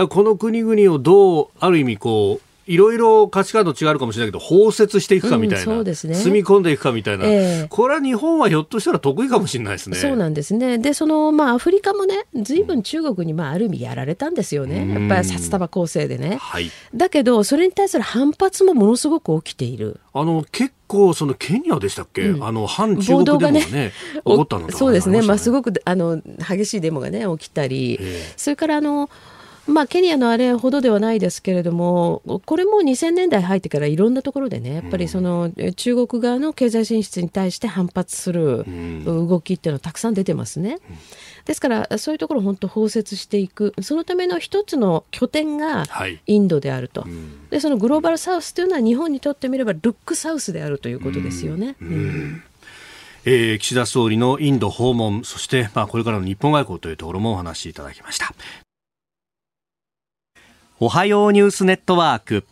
[0.10, 9.98] この国々をどう、ある意味こう、いろいろ価値観と違うかもしれないけど包摂していくかみたいな、うん、ね、住み込んでいくかみたいな、えー、これは日本はひょっとしたら得意かもしれないですね。
[9.98, 10.78] そうなんですね。
[10.78, 20.00] でその、まあ、アフリカもねずいぶん中国に、まあ、ある意味やられたんですよね、やっぱり札束構成でね、はい、だけどそれに対する反発もものすごく起きている。
[20.16, 28.00] あの結構そのケニアでしたっけ、うん、あの反中国デモがねね起こったのそうですね、まあ、すごくあの激しいデモがね起きたり、
[28.38, 29.10] それからあの
[29.66, 38.66] まあ、ケニアのあれほどではないですけれども、これも2000年代入ってからいろんなところでね、やっぱりその中国側の経済進出に対して反発する
[39.06, 40.80] 動きっていうのはたくさん出てますね。
[41.46, 45.86] ですから、そういうところを本当包摂していく、そのための一つの拠点が
[46.26, 47.12] インドであると、はい、
[47.52, 51.76] でそのグローバルサウスというのは日本にとってみればルックサウスであるということですよね。
[51.82, 52.44] うん。
[53.26, 58.34] えー、岸田総理のインド訪問、そして、まあ、これからの日本外交というところもお話しいただきました。
[60.80, 62.46] おはようニュースネットワーク。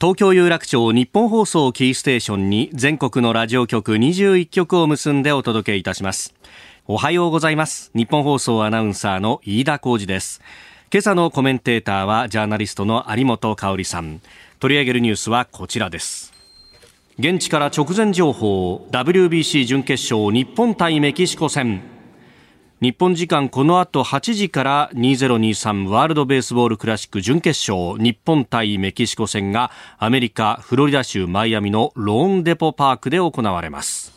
[0.00, 6.34] 東京有楽町日本放送キーステーションに全国のラジオ局21局を結んでお届けいたします。
[6.88, 7.92] おはようございます。
[7.94, 10.42] 日本放送アナウンサーの飯田浩二です。
[10.92, 14.20] 今朝のコメンテーターはジャーナリストの有本香里さん。
[14.58, 16.32] 取り上げるニュースはこちらです。
[17.20, 18.88] 現地から直前情報。
[18.90, 21.93] WBC 準決勝日本対メキシコ戦。
[22.84, 34.12] 日本時間この後8時から2023ワールドベースボールクラシック準決勝日本対メキシコ戦がアメリカフロリダ州マイアミのローンデポパークで行われます。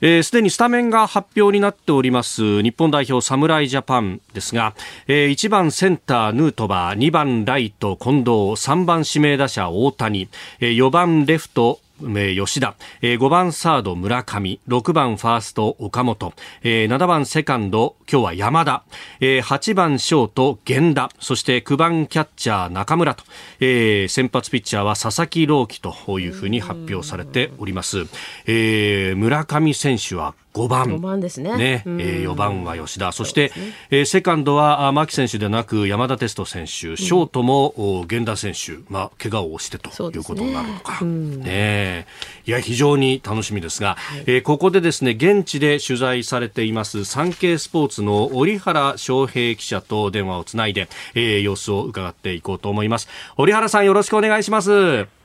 [0.00, 4.74] すで、ー、にスタメンが発表になっております日本代表侍ジャパンですが、
[5.06, 18.84] えー、1番センターヌートバー2番ライト近藤3番指名打者大谷、え、4番レフト吉田、え5番サード村上、6番ファースト岡本、え7番セカンド今日は山田、
[19.20, 23.24] え8番ショート源田、そして9番キャッチャー中村と、
[23.60, 28.06] え先発ピッチャーは佐々木朗希というふうに発表されております。
[28.46, 30.84] え村上選手は5番。
[30.86, 31.56] 5番ですね。
[31.56, 33.12] ね、うん、えー、4番は吉田。
[33.12, 33.52] そして、ね
[33.90, 40.92] えー、セカンドは牧選手でなく山田哲人選手、ショートも、うん、源田選手、まあ、怪我をしてということになるのか。
[40.92, 42.06] ね、うん、ね
[42.46, 53.08] いや、非常に楽しみですが、はい、えー、ここでですね、現地で取材されていますサンケイスポーツの折原翔平記者と電話をつないで、えー、様子を伺っていこうと思います。
[53.36, 55.21] 折原さんよろしくお願いします。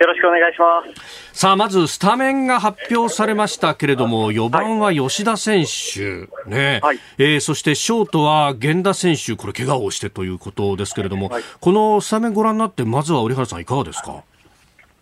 [0.00, 1.38] よろしくお願いします。
[1.38, 14.22] さあ、まずスタメンが発表されましたけれども、4番は吉田選手、ね、はい、えー、そしてショートは源田選手、これ怪我をしてということですけれども、はい、このスタメンご覧になって、まずは折原さんいかがですか？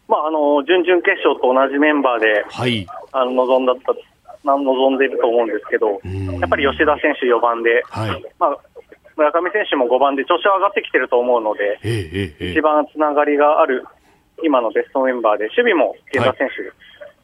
[0.08, 3.74] まあ、あの、準々決勝と同じメンバーで、はい、あの、望んだ
[4.44, 6.00] 望んでいると思うんですけど、
[6.40, 8.56] やっぱり吉田選手4番で、はい、まあ、
[9.16, 13.84] 村上選手も5番で調子上がってきてると思うので、えええ、一番つながりがある
[14.44, 16.72] 今のベストメンバーで、守備も源田選手、はい、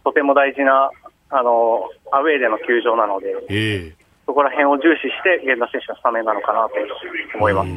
[0.04, 0.90] とても大事な
[1.30, 3.92] あのアウェーでの球場なので、えー、
[4.26, 6.74] そこら辺を重視して、源田選手のスタメンなのかなと
[7.36, 7.70] 思います。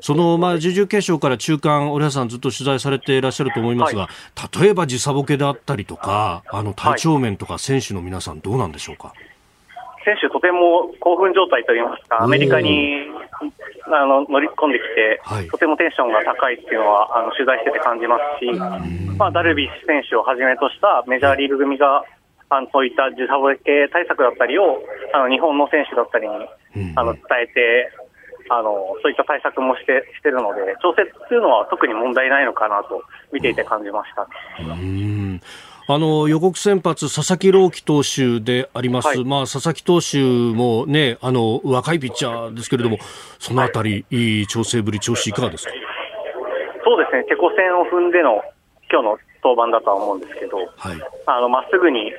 [0.00, 9.12] その、まあ、準々決勝から中間、折原さんずっと取材されていらっしゃると思いますが、はい、例えば時差ボケであったりとか、あの、体調面とか選手の皆さんどうなんでしょうか、
[10.08, 13.04] 選手、とても興奮状態といいますか、アメリカに
[13.92, 18.48] あの乗り込んできて、はい、とてもテンションが高いっていうのはあの取材してて感じますし、
[19.20, 22.04] まあ、ダルビッシュ選手をはじめとしたメジャーリーグ組が、
[22.48, 24.80] あのそういった時差ボケ対策だったりを
[25.12, 26.32] あの日本の選手だったりに
[26.96, 27.92] あの伝えて、
[28.48, 34.26] あのそういった対策もしてしてるので、調整っていうのは特に問題ないのかなと見ていて感じました。
[35.88, 42.98] うんあの予告先発、佐々木朗希投手であります、はい、まあ、佐々木投手も、ね、あの若いピッチャーですけれども、
[43.38, 45.72] そのあたり、はい、いい調整ぶり、調子いかがですか？
[46.84, 48.42] そうですね、チェコ戦を踏んでの
[48.92, 52.12] 今日の登板だとは思うんですけど、はい、あのまっすぐに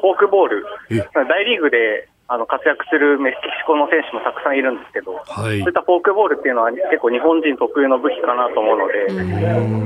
[0.00, 9.12] フォークボール、大リーグであの活躍するメキシコの選手もたくさんいるんですけど、はい、そういったフォークボールっていうのは結構日本人特有の武器かなと思うので、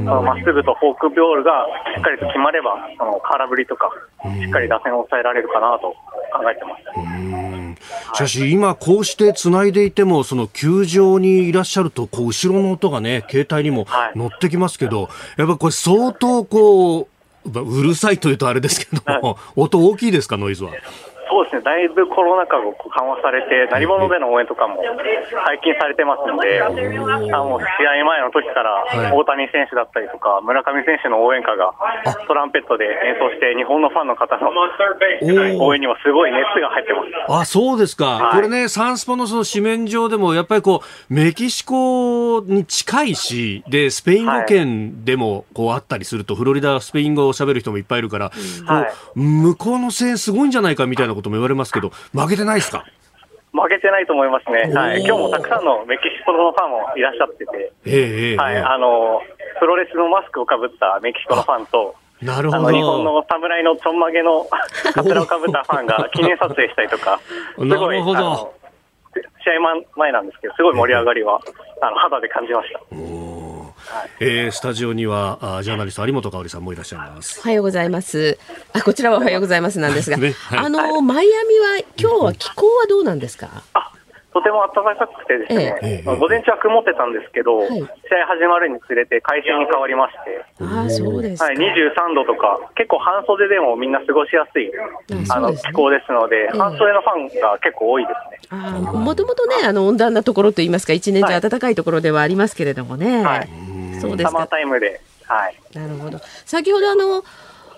[0.06, 3.90] まっすぐとフォークボールがしっかりと決まれば、あの空振りとか、
[4.38, 5.90] しっかり打線を抑えられるかなと
[6.30, 8.14] 考えてます。
[8.14, 17.08] しかし今こうしてつないでいても、その球場にいらっしゃると、こう後ろの音がね、携帯にも乗ってきますけど、はい、やっぱこれ相当こう、
[17.48, 20.70] うるさいというとあれですけど、はい、音大きいですか、ノイズは？
[21.28, 24.82] そうですね、だいぶコロナ禍が緩和されて、鳴り物での応援とかも
[25.44, 31.74] 解禁されてますので、あの試合前の時から大谷選手だったりとか、村上選手の応援歌が
[32.26, 34.50] トランペットで演奏して、日本のファンの方の
[35.64, 37.40] 応援にもすごい熱が入ってます。
[37.42, 48.30] あそうですか、はい、これね、サンスポのその紙面上でも、やっぱりこうメキシコに近いし、でスペイン語圏でもこうあったりすると、フロリダ、スペイン語をしゃべる人もいっぱいいるから、
[48.66, 48.82] は
[49.16, 52.84] い、向こうの声援すごいんじゃないかみたいなことも言われますけど、負けてないですか？
[53.52, 59.22] 負けてないと思いますね、はい、今日もたくさんのメキシコのファンもいらっしゃってて、えー、はい、あの
[59.58, 62.70] プロレスのマスクをかぶったメキシコのファンと、なるほど。
[62.70, 64.46] 日本の侍のちょんまげの
[64.92, 67.18] カツラをかぶったファンが記念撮影したりとか、
[67.56, 71.40] すごい、試合前なんですけど、すごい盛り上がりは、
[71.80, 72.80] あの肌で感じました。
[73.86, 77.40] はい、えー、スタジオにはあジャーナリスト有本香里さんもいらっしゃいます。
[77.40, 78.38] おはようございます。
[78.72, 83.92] あこちらはおはようございますなんですが、ねはい、あのマイアミは今日は気候はどうなんですか、あ
[84.36, 87.88] とても暖かくてですね、ええ、午前中は曇ってたんですけど、はい、試合
[88.36, 94.70] 始まるにつれて快晴に変わりまして、あそうですはい、23度とか、結構半袖でもみんな過ごしやすい、
[95.30, 98.68] あの、気候ですので、半袖のファンが結構多いですね。
[98.92, 103.24] もともとね、あの温暖なところといいますか、一年中暖かいところではありますけれどもね。
[103.24, 103.65] はい
[104.00, 105.00] そうですサマータイムで。
[105.24, 105.56] はい。
[105.72, 106.20] なるほど。
[106.44, 107.24] 先ほどあの、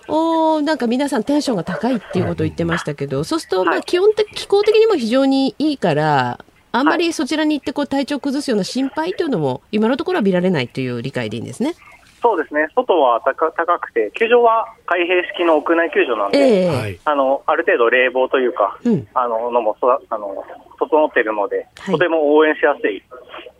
[0.09, 11.75] おなんか皆さんテンションが高いっていうことを言ってましたけど、そうすると、まあ基本的、気候的にも非常にいいから、あんまりそちらに行ってこう体調崩すような心配というのも、今のところは見られないという理解でいいんですね。
[12.21, 20.45] そうですね、外は高高くて、球場は開閉式の屋内球場なんで、えー、あのある程度冷房というか、うん、あののもそあの
[20.81, 23.03] 整っているので、はい、とても応援しやすい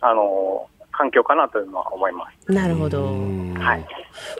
[0.01, 0.67] あの
[0.99, 2.51] 環境かなというのは思います。
[2.51, 3.05] なるほど。
[3.57, 3.85] はい。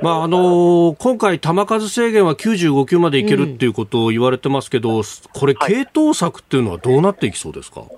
[0.01, 5.03] まああのー、今回球数制限は95球までいけるっていうことを言われてますけど、うん、
[5.33, 7.79] これ系統策っていうのはどうなっていきそうですか？
[7.79, 7.89] はい、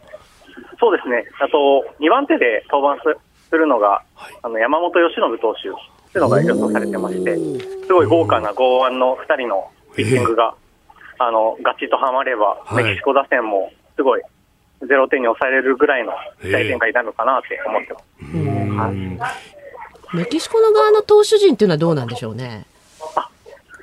[0.80, 1.26] そうですね。
[1.42, 1.58] あと
[2.00, 3.04] 2番手で登板
[3.50, 5.62] するのが、はい、あの山本由伸投手
[6.14, 7.36] というのが予想されてまして、
[7.88, 10.54] すごい豪華な剛腕の2人のピッチングが、
[11.18, 14.22] えー、あのガチッとはまれば、メキシコ打線もすごい
[14.84, 16.12] 0点に抑えれるぐらいの
[16.42, 20.18] 試合展開になるのかなって思ってます。
[20.18, 22.66] メキシコの側の投手陣っていうのはどうなんでしょうね。
[23.16, 23.30] あ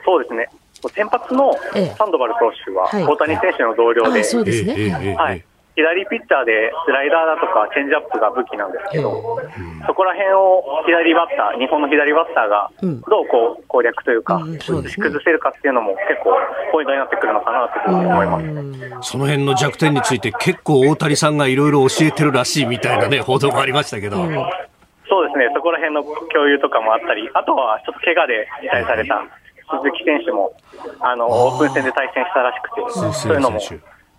[0.04, 0.48] そうですね。
[0.94, 1.52] 先発の
[1.96, 5.14] サンドバル投手は大谷選手の同僚で、そうですね。
[5.16, 5.44] はい。
[5.78, 9.38] 左ピッチャーでスライダーだとかチェンジアップが武器なんですけど、
[9.86, 16.34] そこら辺を左バッター、日本の左バッターがどうこう攻略というか、崩せるかっていうのも結構
[16.72, 24.16] ポイントになってくるのかなというふうに思います、その辺の弱点について結構大谷さんがいろいろ教えてるらしいみたいなね、報道がありましたけど。
[24.16, 29.22] そうですね、そこら辺の共有とかもあったり、あとはちょっと怪我で辞退された
[29.70, 30.52] 鈴木選手も、
[31.00, 33.60] あの、オープン戦で対戦したらしくて、そういうのも、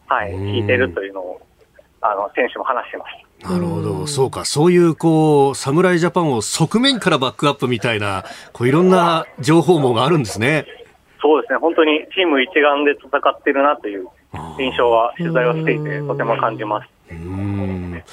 [0.08, 1.42] はい、聞いてるというのを
[2.02, 3.50] あの選手も話してました。
[3.50, 10.66] なるほど、そうか、そういうこう侍ジャパンを側面からバックアップみたいな、こういろんな情報網があるんですね。
[11.22, 14.08] そうですね、本当にチーム一丸で戦ってるなという
[14.60, 16.90] 印象は取材をしていて、とても感じます。
[17.12, 18.04] うん。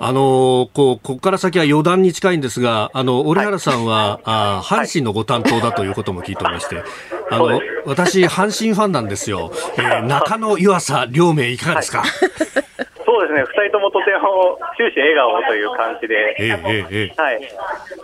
[0.00, 6.84] あのこうここから先は余談に近いんですが、あの折原さんは、はい、あ阪神のご担当だということも聞いておりまして、
[7.32, 12.02] あの私、阪神ファンなんですよ、えー、中野湯浅両名、いかがですか？
[12.02, 12.08] は い
[13.08, 17.40] そうですね、2人ともとても終始笑顔という感じで、えーえー、はい、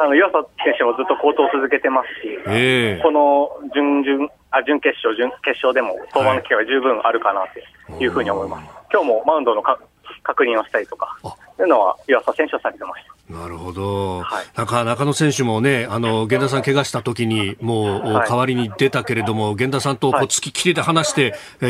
[0.01, 0.33] あの湯浅
[0.65, 7.45] 選手もずっと好投を続けてますし、えー、この準々あ準決勝準、決勝でも登板の機会は十分あるかな
[7.93, 8.65] というふうに思います。
[8.91, 9.79] 今日もマウンドのか
[10.23, 13.14] 確認をしたりとか、というのは岩佐選手はされてました。
[13.29, 21.67] なるほど、はい、なんか中野選手もね、あの源田さん、怪我した時に、もう、代わりに出たけれども、源田さんとこう付きっきりで話して、はい、え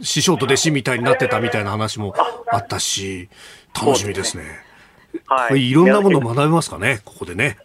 [0.00, 2.14] ー、師匠と弟子みたいになってたみたいな話も
[2.50, 2.58] あ。
[2.58, 3.28] ったし、
[3.74, 4.44] 楽しみですね。
[5.26, 7.58] はい、いろんなものを学べますかね、ここでね。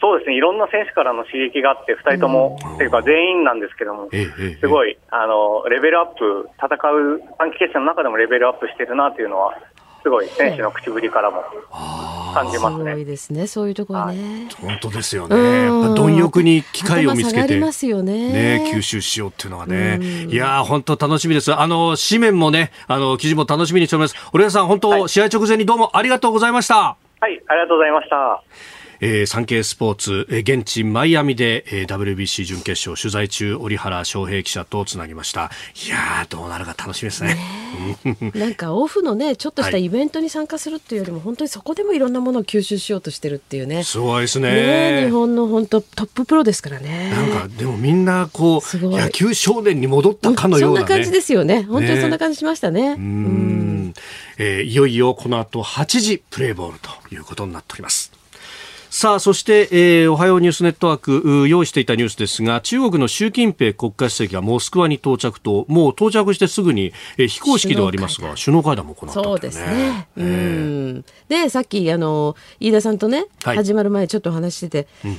[0.00, 9.56] そうですね、いろんな選手からの刺激があって、2人とも、と、うん、いうか全員なんですけども、ええ、すごいあのレベルアップ、戦う短期決戦の中でもレベルアップしてるなというのは、
[10.06, 11.42] すごい選手の口ぶりからも
[12.32, 12.90] 感じますね。
[12.92, 14.48] すごいですね、そういうところね。
[14.60, 15.64] 本当ですよね。
[15.64, 20.28] やっぱ貪欲に機会を見つけて、ね、ね、吸収しようっていうのはね。
[20.28, 21.52] いや本当楽しみです。
[21.52, 24.16] あの、紙面もね、あの、記事も楽しみにしております。
[24.30, 26.76] 堀江さん、本当、はい、試合直前にどうもありがとうございました。
[26.76, 28.42] はい、ありがとうございました。
[29.00, 35.50] えー、サンケイスポーツ、えー、現地マイアミで、えー、WBC 準決勝取材中、折原翔平記者とつなぎました。
[35.86, 37.36] いやどうなるか楽しみですね。
[38.04, 43.84] ねなんかオフのね、ちょっとしたイベントに参加するっていうよりも、はい、本当にそこでもいろんなものを吸収しようとしてるっていうね。
[43.84, 44.52] すごいですね。
[44.52, 47.10] ね日本の本当トッププロですからね。
[47.10, 51.62] なんかでもみんなこう野球少年に戻ったかのような、ね、そんな感じですよね。
[51.64, 52.76] 本当にそんな感じしましたね。
[52.76, 53.94] ねうん
[54.38, 58.15] えー、いよいよこの後8時プレーボールということになっております。
[58.90, 68.86] さあそして、えー、おはようニュースネットワーク用意していたニュースですが中国の習近平国家主席がモスクワに到着ともう到着してすぐに、えー、非公式ではありますが首脳会談。
[68.86, 70.26] も行った、ね、そうですね、えー、う
[70.98, 71.04] ん。
[71.28, 75.18] でさっきあの飯田さんとね、はい、始まる前ちょっとお話してて、うん、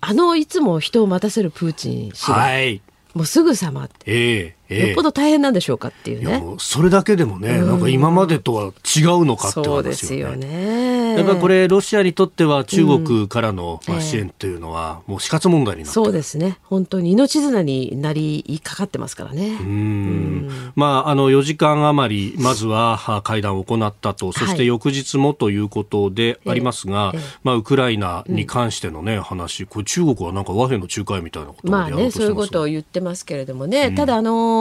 [0.00, 2.80] あのいつも人を待たせるプーチン氏が、はい、
[3.14, 4.54] もうすぐさまって、えーえ。
[4.54, 6.42] ー、よっぽど大変なんでしょうかっていうね。
[6.58, 10.32] それだけでもね、うん、なんか今までとは違うのかってことですよね。
[10.32, 10.98] そうですよね。
[11.18, 16.58] やっぱりこれ、ロシアにとっては中国からの、まあ、支援というのは、もう死活問題になってそうですね。
[16.62, 19.58] 本当に命綱になりかかってますからね。
[19.60, 20.48] うん。
[20.76, 27.20] まあ、あの、4時間余り、まずは会談を行ったと、そして翌日もということでありますが、ええ。
[27.42, 34.57] まあ、ウクライナに関してのね、うん、話、これ中国はなんか和平の仲介みたいなことまあね、そういうことを言ってますけれどもね、ただ、あの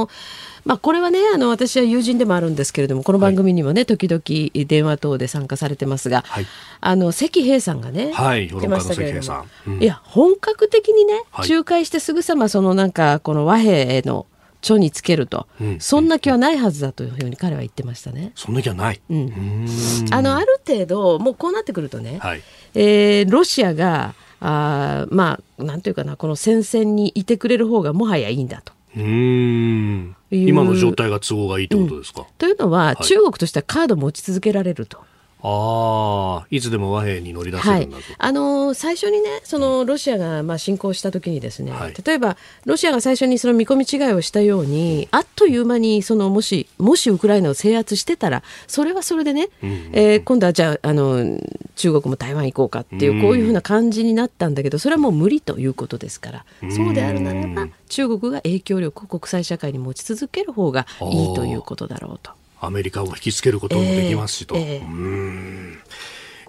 [0.65, 6.45] まあ、これはねあの私は友人でもあるんですけれどもこの番組にもね、はい、時々電話等で参加されてますが、はい、
[6.81, 14.27] あの関平さんがね、はい、来ましたけれども、うん、いや本格的にね仲介してすぐさまそのなんかこの和平への
[14.61, 18.33] 著につけると、うん、そんな気はないはずだというふうに彼は言ってましたね。
[18.35, 19.65] そんな気はない、うん、
[20.11, 22.41] あのある程度もうこうなってくるとね、はい、
[22.73, 28.73] えー、ロシアがあまあなんていうかなこの戦線にいてくれる方がもはやいいんだと。
[28.97, 30.15] うん。
[30.31, 34.99] 今の状態が都合がいいってことですか、うん、というのは、はい、中国としてはカード持ち続けられると。
[35.41, 51.39] ああ、いつでも和平に乗り出せるんだと、はい、あの最初にね、そのロシアがまあ侵攻したときにですね、はい、例えばロシアが最初にその見込み違いをしたように、あっという間にそのもしもしウクライナを制圧してたら、それはそれでね、うんうん、えー、今度はじゃああの
[51.75, 62.31] 中国も台湾行こうかっていう、こういうふうな感じになったんだけど、それはもう無理ということですから、そうであるならば、中国が影響力を国際社会に持ち続ける方がいいということだろうと。
[62.59, 64.55] アメリカを引きつけることもできますしと。
[64.55, 65.79] えーえー、うん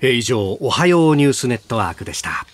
[0.00, 2.46] えー、以上、おはようニュースネットワークでした。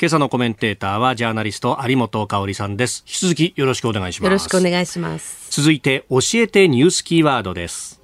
[0.00, 3.02] 今朝のコメンテーターはジャーナリスト有本香里さんです。
[3.04, 4.26] 引き続きよろしくお願いします。
[4.26, 5.50] よろしくお願いします。
[5.50, 8.00] 続いて教えてニュースキーワードです。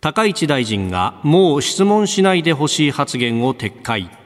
[0.00, 4.23] 高市大臣がもう質問しないでほしい発言を撤回。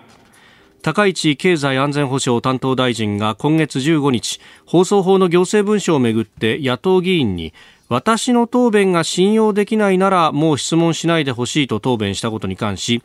[0.83, 7.53] 高市経済安全保障担当大臣が今月15日放送法の行政文書をめぐって野党議員に
[7.89, 13.03] 私の答弁が信用できないならもう質問しないでほしいと答弁したことに関し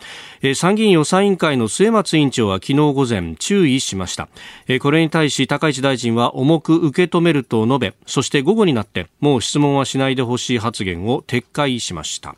[0.56, 4.28] 参議院予算委員会の末松委員長は昨日午前注意しました。
[4.82, 12.36] これに対し高市大臣は重く受け止めると述べそして午後になってもう質問はしないでほしい発言を撤回しました。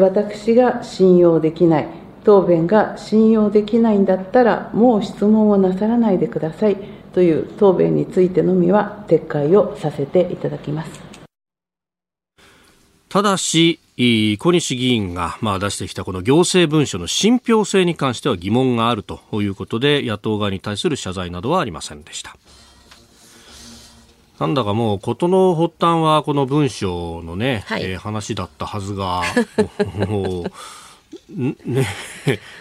[0.00, 2.05] 私が信用できない。
[2.26, 6.76] 答弁が信用できないんだったら、もう質問をなさらないでください
[7.14, 10.90] という答弁についてのみは撤回をさせていただきます。
[13.08, 22.36] ただし、小西議員がまあ出してきたこの行政文書の信憑性に関しては疑問があるということで野党側に対する謝罪などはありませんでした。
[24.40, 29.22] なんだかもう事の発端はこの文章のね、はい、えー、話だったはずが
[30.08, 30.52] もう
[31.28, 31.86] ね、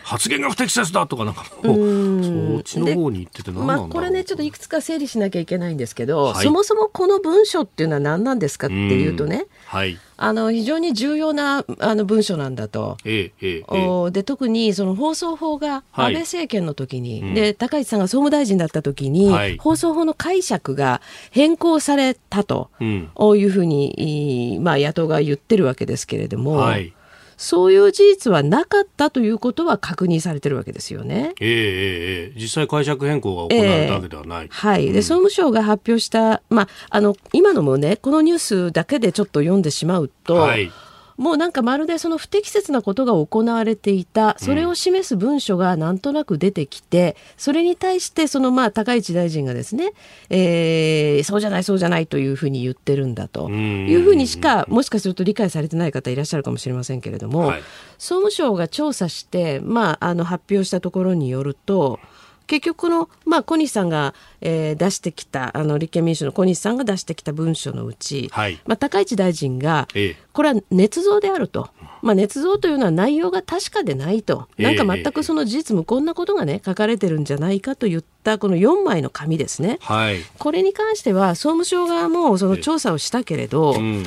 [0.03, 26.53] 発言が不適切だとかなんかもうそっちの方に行っててまあ、これねちょっといくつか整理しなきゃいけないんですけど、はい、そもそもこの文書っていうのは何なんですかっていうとね、はい、あの非常に重要なあの文書なんだと、えええで特にその放送法が安倍政権の時に、はい、で高市さんが総務大臣だった時に、はい、放送法の解釈が変更されたと、うん、いうふうに、まあ、野党が言ってるわけですけれども。
[26.57, 26.94] はい
[27.37, 31.33] そういう事実はなかったということは確認されてるわけですよね。
[31.39, 34.45] えー、えー、実際解釈変更が行われたわけではない。
[34.45, 34.91] えー、はい。
[34.91, 40.71] で、総務省が発表した、まあ、あの、今のもね、このニュースだけでちょっと読んでしまうと、はい
[41.17, 49.93] もうなんかまるでその不適切なことが行われていた、それを示す文書がなんとなく出てきて、それに対してそのまあ高市大臣がですね、
[50.29, 53.49] えー、そうじゃないそうじゃないというふうに言ってるんだと。
[53.49, 57.61] いうふうにしか、もしかすると理解されてない方いらっしゃるかもしれませんけれども、はい、
[57.97, 61.99] 総務省が調査して、まあ、あの発表したところによると、
[62.47, 71.69] 結局この、まあ、小西さんが、えー、出してきたあの立憲民主の小西さんが出してきた文書のうち、はい、まあ、高市大臣が、ええ、これは捏造であると、
[72.01, 84.05] まあ、捏造というのは内容が確かでないと、なんか全くその事実無根なことがね書かれてるんじゃないかといったこの4枚の紙ですね、はい、これに関しては総務省側もその調査をしたけれど、うん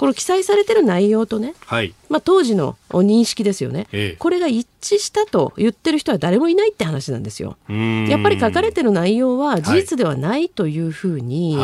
[0.00, 7.58] この記載されてる内容とね、はい、まあ、当時の認識ですよね、ええ、これが一致したと言ってる人は誰もいないって話なんですよ。
[7.68, 11.58] やっぱり書かれてる内容は事実ではないというふうに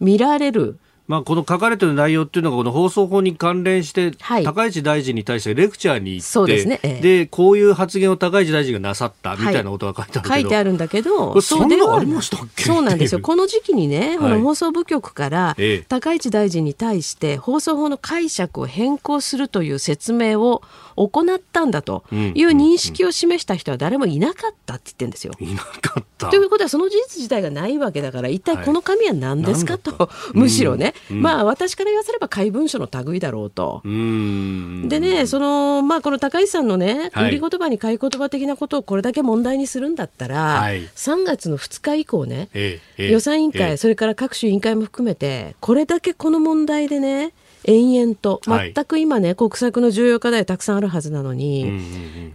[0.00, 0.78] 見られる。
[1.12, 12.64] まあ、この書かれている内容っていうのがこの放送法に関連して、はい、高市大臣に対してレクチャーに行ってそうですね、こういう発言を高市大臣がなさったみたいなことが書いてある、はい、書いてあるんだけどそんなありましたっけ？
[12.64, 13.20] そうなんですよ。
[13.20, 15.54] この時期にね、この放送部局から
[15.88, 20.62] 高市大臣に対して放送法の解釈を変更するという説明を
[20.96, 25.34] 行ったんだという認識を示した人は誰もいなかったって言ってるんですよ。
[25.38, 26.30] いなかった。
[26.30, 33.82] ということはその事実自体がないわけだから一体この紙は何ですか、はい、とむしろね、うん、まあ私から言わせれば怪文書の類だろうと。
[33.84, 47.32] でねそのまあこの高市さんのね売り言葉に買い言葉的なことをこれだけ問題にするんだったら、はい、3月の2日以降ね、ええ、予算委員会、え、それから各種委員会も含めてこれだけこの問題でね
[47.64, 51.80] 延々と、全く今ね、国策の重要課題たくさんあるはずなのに、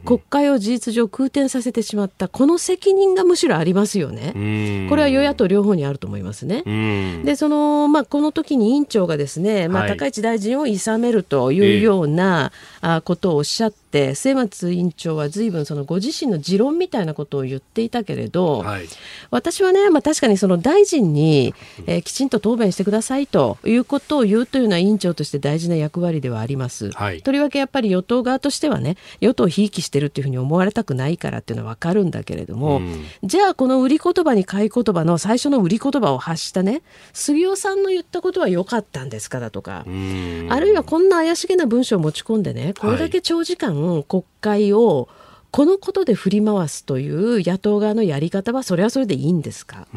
[0.05, 4.87] 国会を事実上空転させてしまった、この責任がむしろありますよね。
[4.89, 6.63] これは与野党両方にあると思いますね。
[7.23, 12.51] で、その、まあ、この時に委員長がですね、まあ、高市大臣をいさめるというような、
[12.81, 18.85] あことをおっしゃって、末松委員長は随分そのご自身の持論みたいなことを言っていたけれど、はい、
[19.31, 21.53] 私はね、まあ、確かにその大臣に、
[21.85, 26.91] えー、きちんと答弁してくださいということを言うというのは委員長として大事な役割ではあります。
[26.91, 36.81] はい、とりわけやっぱり与党側としてはね与党をひいきしてるっていうふうに思われたくないからっていうのは分かるんだけれども、うん、じゃあこの売り言葉に買い言葉の最初の売り言葉を発したね
[37.13, 39.85] 杉尾さんの言ったことは良かったんですかだとか、
[40.49, 45.09] あるいはこんな怪しげな文章を持ち込んでねこれだけ長時間国会を
[45.49, 49.87] このことで振り回すという野党側のやり方はそれはそれでいいんですか？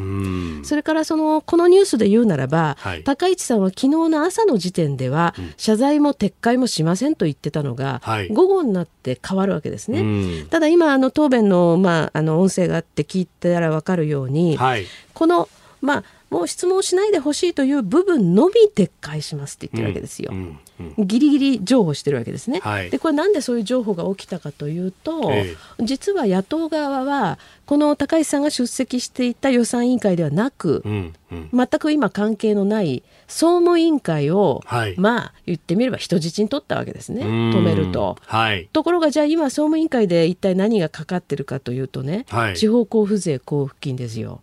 [0.62, 10.44] それからそのこのニュースで言うならば、はい、高市さんは昨日の朝の時点では、謝罪も撤回もしませんと言ってたのが、はい、午後になって変わるわけですね。
[10.50, 15.48] ただ今あの答弁の,、まあ、あの音声があって聞いたら分かるように、はい、この
[15.80, 20.30] まあもう質問しないでほしいという部分のみ撤回しますって言ってるわけですよ。
[20.32, 20.58] うん
[20.96, 22.60] うん、ギリギリ譲歩してるわけですね。
[22.60, 37.22] はい、でこれなんでそういう譲歩が起きたかというと、えー、実は野党側はこの高市さんが出席していた予算委員会ではなく、うんうん、全く今関係のない総務委員会を、はい、まあ言ってみれば人質に取ったわけですね。
[37.22, 44.40] 止めると、はい、ところがじゃあ今総務委員会で一体何がかかってるかというとね、はい、地方交付税交付金ですよ。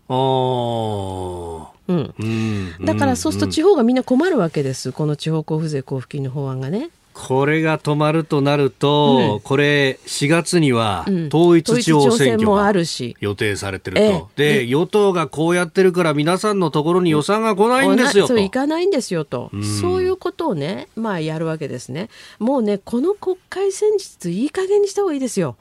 [1.89, 6.89] あうん、だからそうすると地方がみんな困るわけです、この地方交付税交付金の法案がね。
[7.17, 12.71] これが止まるとなると、うん、これ4月には統一地方選挙が
[13.19, 18.37] 予定されてると、で与党がこうやってるから皆さんのところに予算が来ないんですよと。
[18.37, 22.09] いかないんですよと、うん、そういうことをね、まあ、やるわけですね。
[22.37, 25.55] もうねこの国会戦術いい加減にした方がいいですよ。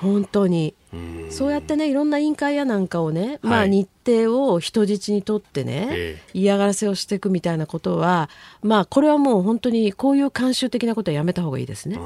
[0.00, 0.72] 本当に。
[1.28, 8.30] そうやってねいろんな委員会やなんかをね、まあ、日手を人質にとってね、えー、嫌がらせをしていくみたいなことは、
[8.62, 11.98] まあ、これはもう本当にこういう慣習的なことはやめた方がいいですね。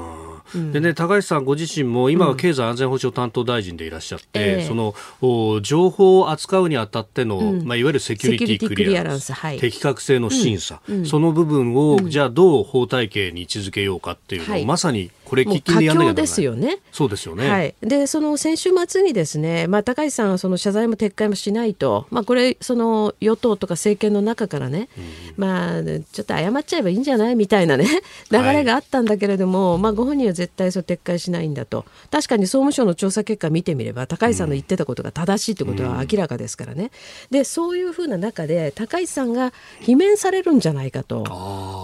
[0.73, 16.79] でね、高橋さんご自身も今は経済安全保障担当大臣でいらっしゃって、うん、そのお情報を扱うにあたっての、うん、まあ、いわゆるセキュリティクリアランス、はい、適格性の審査、うん、その部分を、じゃあどう法体系に位置づけようかっていうのを、はい、まさにこれ喫緊でやんなきゃですよね。
[16.91, 17.49] そうですよね。
[17.49, 17.73] はい。
[17.81, 25.03] で、その先週末にですね、まあ高橋さんはその謝罪も撤回もしないと、まあこれその与党とか政権の中からね、うん、
[25.37, 27.87] まあちょっと謝っちゃえばいいんじゃないみたいなね
[28.31, 31.85] 流れがあったんだけれども、はい、まあご本人は絶対そう撤回しないんだと。
[32.09, 36.91] 確かに総務省の調査結果見てみれば高橋さんの言ってたことが正しいってことは明らかですからね。
[37.31, 41.23] うん、で、そういうふうな中で高橋さんが罷免されるんじゃないかと、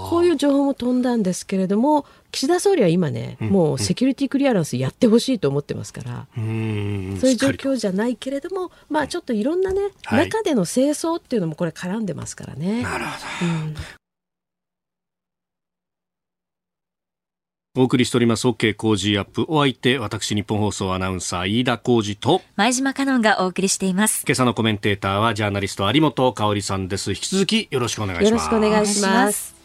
[0.10, 2.05] こういう情報も飛んだんですけれども。
[2.32, 12.84] 岸田総理は今ね、もうセキュリティクリアランスやってほしいと思ってますから、そういう状況じゃないけれども、まあ、ちょっといろんなね、はい、中での清掃っていうのもこれ絡んでますからね。
[12.84, 13.12] なるほ
[13.46, 13.76] ど、うん。
[17.80, 22.42] お送りしております OK 工事アップお相手私日本放送アナウンサー飯田浩二と。
[22.56, 24.24] 前島香音がお送りしています。
[24.28, 27.12] 今朝のコメンテーターはジャーナリスト有本香里さんです。
[27.12, 28.32] 引き続きよろしくお願いします。
[28.32, 29.57] よろしくお願いします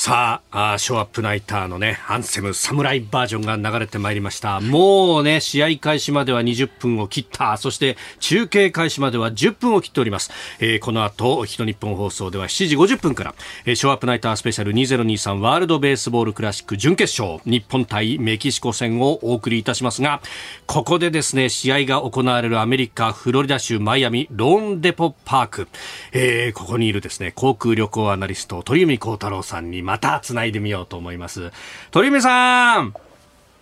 [0.00, 4.60] さああ、ショーアップナイターのね、アンセム侍バージョンが流れてまいりました。
[4.60, 7.56] もうね、試合開始までは20分を切った。
[7.56, 10.30] そして中継開始までは10分を切っております。
[10.60, 13.34] えー、この後、日日本放送では7時50分から、
[13.64, 20.22] えー、ショーアップナイタースペシャル2023ワールドベースボールクラシック準決勝、日本対メキシコ戦をお送りいたしますが、
[20.68, 25.68] ここでですね、試合が行われるアメリカ、フロリダ州マイアミ、ローンデポパーク、
[26.12, 31.50] えー、ここにいるですね、航空旅行アナリスト、鳥海幸太郎さんにまたつないでみようと思います。
[31.92, 32.92] 鳥海さん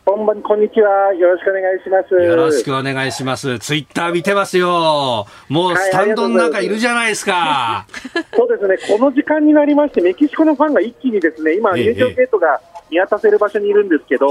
[0.05, 1.15] こんばんこんにちは。
[1.15, 2.15] よろしくお願いします。
[2.15, 3.61] よろしくお願いします。
[3.61, 5.29] ツイッター見てますよ。
[5.49, 7.87] もうスタンドの中いるじゃないですか。
[8.35, 8.77] そうですね。
[8.99, 12.61] この時間になりまして、メキシコのファンが一気にですね、今、入場ゲートが
[12.91, 14.27] 見渡せる場所にいるんですけど、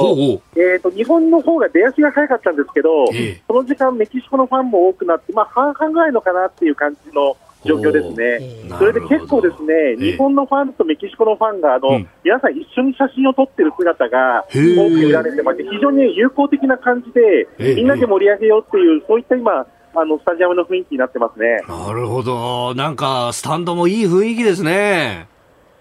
[0.58, 3.06] えっ、と、日本の方が出足が早かったんですけど、
[3.48, 8.78] その時間メキシコのファンも多くなって、まあ、半々ぐらいのかなっていう感じの状況ですね。
[8.78, 19.66] それで結構ですね、日本のファンとメキシコのファンが、あの、うん、皆さん一緒に写真を撮ってる姿が多く見られてまして、非常に友好的な感じで、みんなで盛り上げようっていう、そういった今、
[19.98, 21.62] あの、スタジアムの雰囲気になってますね。
[21.68, 22.76] なるほど。
[22.76, 25.28] なんか、スタンドもいい雰囲気ですね。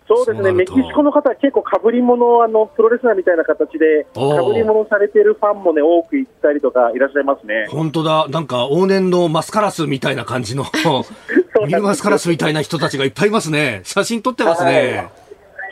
[0.06, 7.66] そうですね、メキシコの方は結構かぶり物あのプロレスラーみたいな形で、かぶり物されているファンもね、多く行ったりとかいらっしゃいますね。
[7.70, 10.64] 本当だ、なんか往年のマスカラスみたいな感じの、
[11.66, 13.80] ミルマスカラスみたいな人たちがいっぱいいますね。
[13.84, 15.08] 写真撮ってますね。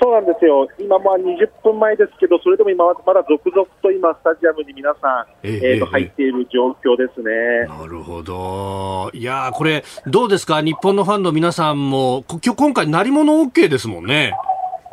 [0.03, 7.69] そうなんですよ、今、まあ20分前ですけど、それでも今、まだ続々と今、スタジアムに皆さん、えー、えー、と入っている状況ですね。
[7.69, 14.35] なるほど、いやこれ、どうですか、日本のファンの皆さんも、今回、鳴り物 OK ですもんね。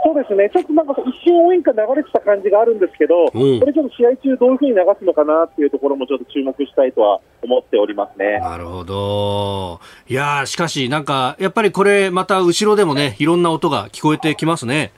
[0.04, 8.40] そうですね、ちょっとなんか一瞬応援歌流れてた感じがあるんですけど、うん、これちょっと試合中、どういうふうに流すのかなっていうところもちょっと注目したいとは思っておりますね。
[8.40, 9.80] なるほど。
[10.08, 14.92] いやしかし、なんか、やっぱりこれ、また後ろでもね、いろんな音が聞こえてきますね。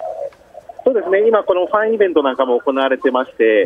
[0.84, 3.66] そうですね、今、このファンイベントなんかも行われてまして、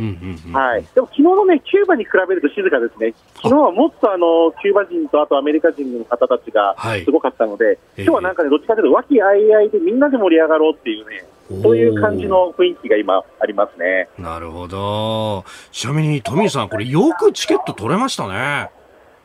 [0.51, 11.25] はい、でも昨日のね、キューバに比べると静かですね、昨日はもっとあのキューバ人とあとアメリカ人の方たちがすごかったので、はい、今日はなんかね、どっちかというと、和気あいあいでみんなで盛り上がろうっていうね、
[11.61, 14.09] そういう感じの雰囲気が今、ありますね。
[14.17, 15.45] なるほど。
[15.71, 18.69] ちなみに、富さん、これ、よくチケット取れましたね。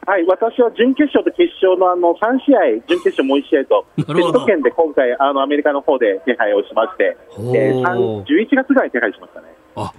[0.06, 7.16] はい、私は準決勝と決勝のあの3試合、準決勝もう1試合と、ベスト圏で今回、あのアメリカの方で手配をしまして、
[7.54, 9.48] えー、11月ぐらいに手配しましたね。
[9.76, 9.92] あ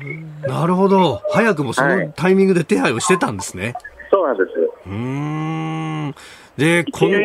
[0.48, 3.64] なるほど、早くもそのタイミングで手配をしてたんですね。
[3.64, 3.74] はい、
[4.12, 4.50] そうなんです。
[4.88, 6.16] うん
[6.58, 7.18] で、この、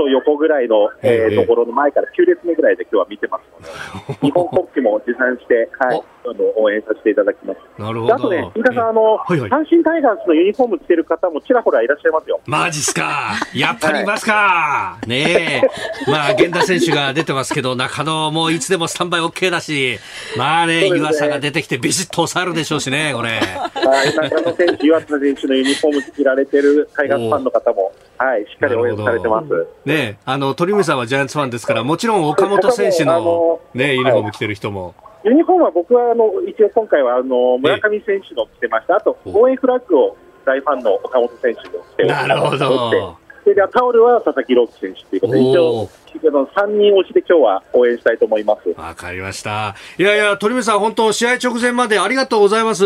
[0.00, 7.60] と横ぐらいの、えー、ところの前から9列目ぐらいで今日は見てますので、 日本国旗も持参して、はい、あの応援させていただきます。
[7.80, 8.14] なるほど。
[8.14, 12.40] あとね、飯田さん、あの、阪神タイガースのユニフォーム着てる方もちらほらいらっしゃいますよ。
[12.46, 13.32] マジっすか。
[13.54, 14.32] やっぱりいますか。
[14.32, 15.62] はい、ね
[16.06, 16.10] え。
[16.10, 19.98] まあ、源田選手が出てますけど、中野もいつでもスタンバイ OK だし、
[20.36, 23.40] まあね、ね湯浅が出てきてビシッと抑えるでしょうしね、これ。
[23.40, 27.92] はい、中野選手、湯浅選手のユニフォーム着られてるタイガースファンの方も。
[28.22, 29.48] はい、しっかり応援されてます。
[29.86, 34.94] ね、あの鳥海さんはジャイアンツファンですから、もちろん岡本選手のねユニフォーム着てる人も。
[35.24, 38.96] ユニフォームは僕はあの一応今回はあの村上選手の着てました。
[38.96, 43.16] あと応援フラッグを大ファンの岡本選手の着てなるほど。
[43.46, 45.88] でタオルは佐々木朗希選手ということで一応。
[46.12, 48.68] 3人推しで今日は応援したいと思います。
[48.78, 49.74] わかりました。
[49.96, 52.84] いやいや、鳥海さん、本当、試合直前までありがとうございます。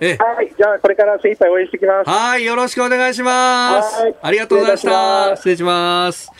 [0.00, 2.08] えはい、じゃあこれから精一杯応援してきます。
[2.08, 4.14] はい、よろしくお願いします。
[4.22, 5.36] ありがとうございました。
[5.36, 6.30] 失礼します。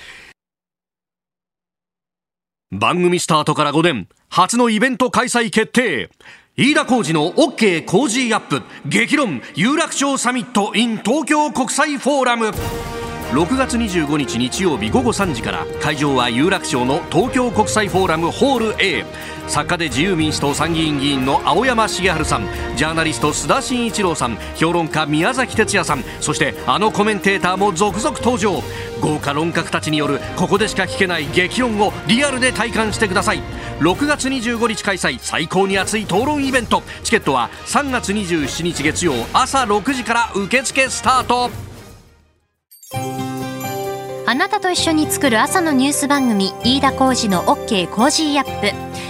[2.72, 6.08] 番組スタートから5年、初のイベント開催決定。
[6.56, 12.46] 飯田浩二の OK 工事アップ激論有楽町サミット in 東京国際フォーラム
[13.30, 19.04] 6月25日日曜日午後3時から会場は有楽町の東京国際フォーラムホール A
[19.48, 28.62] 作家で自由民主党参議院議員の青山茂春さんジャーナリスト須田慎一郎さん評論家宮崎哲也さんそしてあのコメンテーターも続々登場。
[29.00, 33.42] 豪華論客たちによるここでしか聞けない激論をリアルで体感してください。
[33.80, 36.82] 6月25日開催最高に熱い討論イベント。
[37.02, 41.50] チケットは3月27日月曜朝6時から受付スタート。
[44.26, 49.09] あなたと一緒に作る朝のニュース番組飯田浩二の OK コージーアップ。